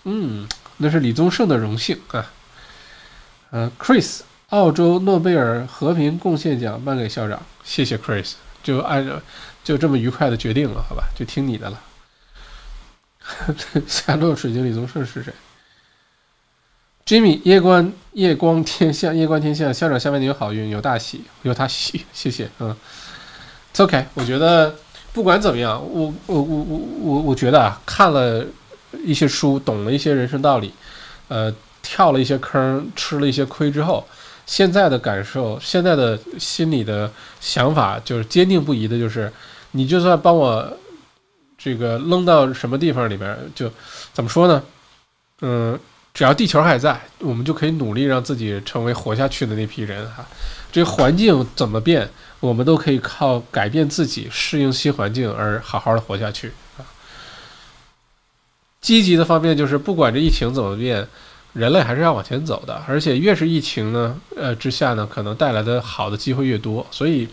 [0.05, 0.47] 嗯，
[0.77, 2.31] 那是李宗盛的荣幸啊。
[3.51, 9.21] 嗯，Chris，澳洲诺贝尔和平贡献奖颁给校长，谢谢 Chris，就按照
[9.63, 11.81] 就这么愉快的决定了，好吧，就听你的了。
[13.85, 15.33] 夏洛水晶李宗盛是谁
[17.05, 22.75] ？Jimmy，夜观夜光天下，夜观天下，校长下半年有好运，有大喜，有他喜，谢谢，嗯
[23.83, 24.75] OK，我觉得
[25.13, 28.45] 不管怎么样，我我我我我我觉得啊，看了
[29.05, 30.73] 一些书，懂了一些人生道理，
[31.27, 31.53] 呃。
[31.83, 34.05] 跳了一些坑，吃了一些亏之后，
[34.45, 37.09] 现在的感受，现在的心里的
[37.39, 39.31] 想法就是坚定不移的，就是
[39.71, 40.69] 你就算帮我
[41.57, 43.71] 这个扔到什么地方里边，就
[44.11, 44.61] 怎么说呢？
[45.39, 45.79] 嗯，
[46.13, 50.25] 只要地球还在，我们就可以努力让自己成为活下去的那批人哈。
[50.69, 52.09] 这环境怎么变，
[52.39, 56.85] 我们都可以靠改变自己、适应新环境而好好的活下去啊。
[58.81, 61.07] 积极的方面就是，不管这疫情怎么变。
[61.53, 67.27] 人类还是要往前走的，而且越是疫情呢，呃之下呢，可能带来的好的机会越多，所以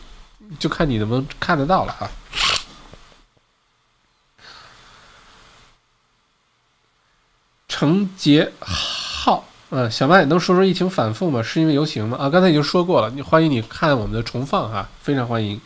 [0.59, 2.11] 就看你能不能看得到了啊。
[7.69, 9.47] 程杰浩，
[9.77, 11.43] 嗯，小麦能说说疫情反复吗？
[11.43, 12.17] 是因为游行吗？
[12.21, 15.61] 啊，刚才已经说过了，你欢迎你看我们的重放哈，非常欢迎。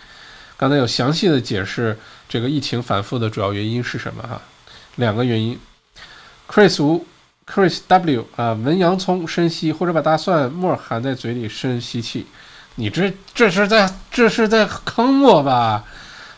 [0.56, 4.40] 刚才有详细的解释这个疫情反复的主要原因是什么哈，
[4.96, 5.58] 两个原因。
[6.50, 7.06] Chris 吴。
[7.50, 12.26] Chris W 啊，闻洋葱深吸，或者把大蒜末含在嘴里深吸气。
[12.74, 15.82] 你这这是在这是在坑我吧？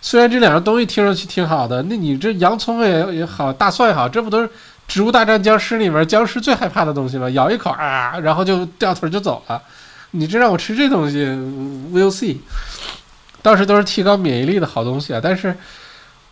[0.01, 4.47] 虽然这两样东西听上去挺好的，那你这洋葱也也好，大蒜也好，这不都是
[4.91, 7.31] 《植物大战僵尸》里面僵尸最害怕的东西吗？
[7.31, 9.63] 咬一口啊，然后就掉腿就走了。
[10.11, 11.25] 你这让我吃这东西
[11.95, 12.39] ，We'll see。
[13.41, 15.57] 倒是都是提高免疫力的好东西啊，但是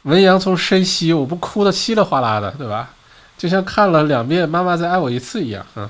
[0.03, 2.91] 闻洋葱深吸，我不哭的稀里哗啦的，对吧？
[3.39, 5.89] 就像看了两遍《妈妈再爱我一次》一样啊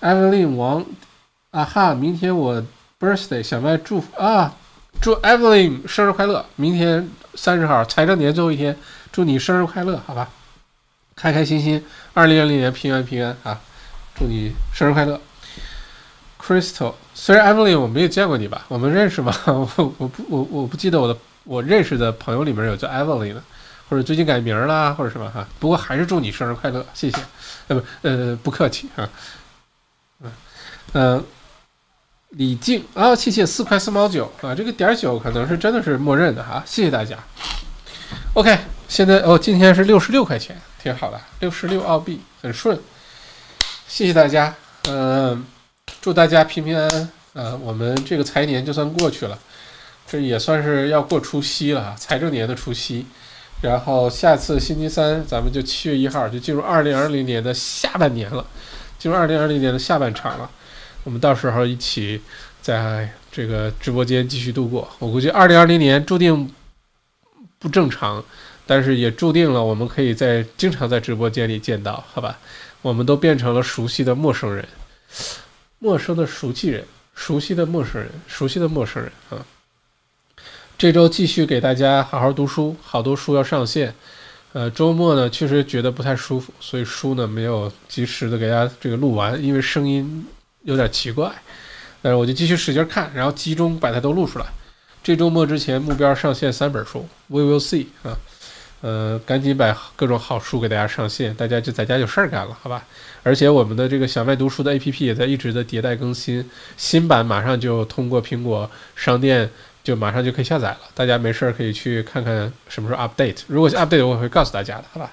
[0.00, 0.84] ，Evelyn 王，
[1.52, 2.60] 啊哈，明天我
[2.98, 4.52] birthday，小麦祝福啊，
[5.00, 6.44] 祝 Evelyn 生日快乐！
[6.56, 8.76] 明天三十号，财政年最后一天，
[9.12, 10.28] 祝你生日快乐，好吧？
[11.16, 13.60] 开开心心，二零二零年平安平安啊！
[14.14, 15.20] 祝你生日快乐
[16.40, 16.94] ，Crystal。
[17.14, 19.34] 虽然 Evilyn 我没有见过你吧，我们认识吗？
[19.46, 23.42] 我我不我我不记得我的我认识的朋友里面有叫 Evilyn 的。
[23.86, 27.18] 或者最近改名啦，或者什么哈，不过还是祝你生日快乐，谢谢，
[27.68, 29.08] 呃不呃不客气啊，
[30.22, 30.32] 嗯
[30.94, 31.24] 嗯，
[32.30, 37.16] 李静啊，谢谢四块四毛九啊，这个点九可能是真的是默认的哈，谢谢大家。
[38.32, 38.58] OK，
[38.88, 42.78] 现在哦，今天是六十六块钱，挺好的，六十六澳币，很顺，
[43.88, 44.54] 谢谢大家，
[44.86, 45.42] 嗯，
[46.02, 46.86] 祝大家平平安
[47.32, 49.38] 安啊，我们这个财年就算过去了，
[50.06, 53.06] 这也算是要过除夕了，财政年的除夕。
[53.62, 58.44] 然后下次星期三，咱们就七月一号就进入二零二零年的下半年了，
[58.98, 60.50] 进入二零二零年的下半场了。
[61.02, 62.20] 我们到时候一起
[62.60, 64.86] 在这个直播间继续度过。
[64.98, 66.52] 我估计二零二零年注定
[67.58, 68.22] 不正常，
[68.66, 72.38] 但是也注定了我们可以在经常在直播间里见到，好吧？
[72.82, 74.66] 我们都变成了熟悉的陌生人，
[75.78, 76.84] 陌生的熟悉人，
[77.14, 79.44] 熟悉的陌生人，熟悉的陌生人啊。
[80.76, 83.94] 这周继续给大家好好读书，好多书要上线。
[84.52, 90.26] 呃，周末呢确实觉得不太舒服，所以书呢没有及时的给大家这个录完，因为声音
[90.62, 91.30] 有点奇怪。
[92.02, 94.46] 但是我就继续使劲看，然后集中把它都录出来。
[95.02, 98.16] 这周末之前目标上线三本书，We will see 啊。
[98.84, 102.84] 呃，赶紧把各种好书给大家上线，大家就在家有事儿干了，好吧？
[103.22, 109.50] 而且我们的这个小麦读书的 APP 也在一直的迭代更新，新版马上就通过苹果商店。
[109.82, 113.42] 就马上就可以下载了，大家没事儿可以去看看什么时候 update。
[113.46, 115.12] 如果 update，我会告诉大家的，好吧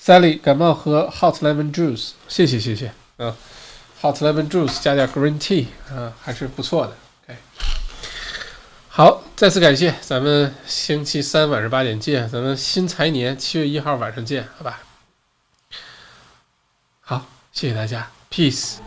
[0.00, 3.34] ？Sally 感冒喝 hot lemon juice，谢谢谢谢嗯
[4.00, 6.96] ，hot lemon juice 加点 green tea 嗯，还是不错的。
[7.26, 7.36] OK，
[8.92, 14.82] 好，再次感谢，咱们星期三晚上八点见，咱们新财年七月一号晚上见，好吧？
[17.00, 18.78] 好，谢谢大家，peace。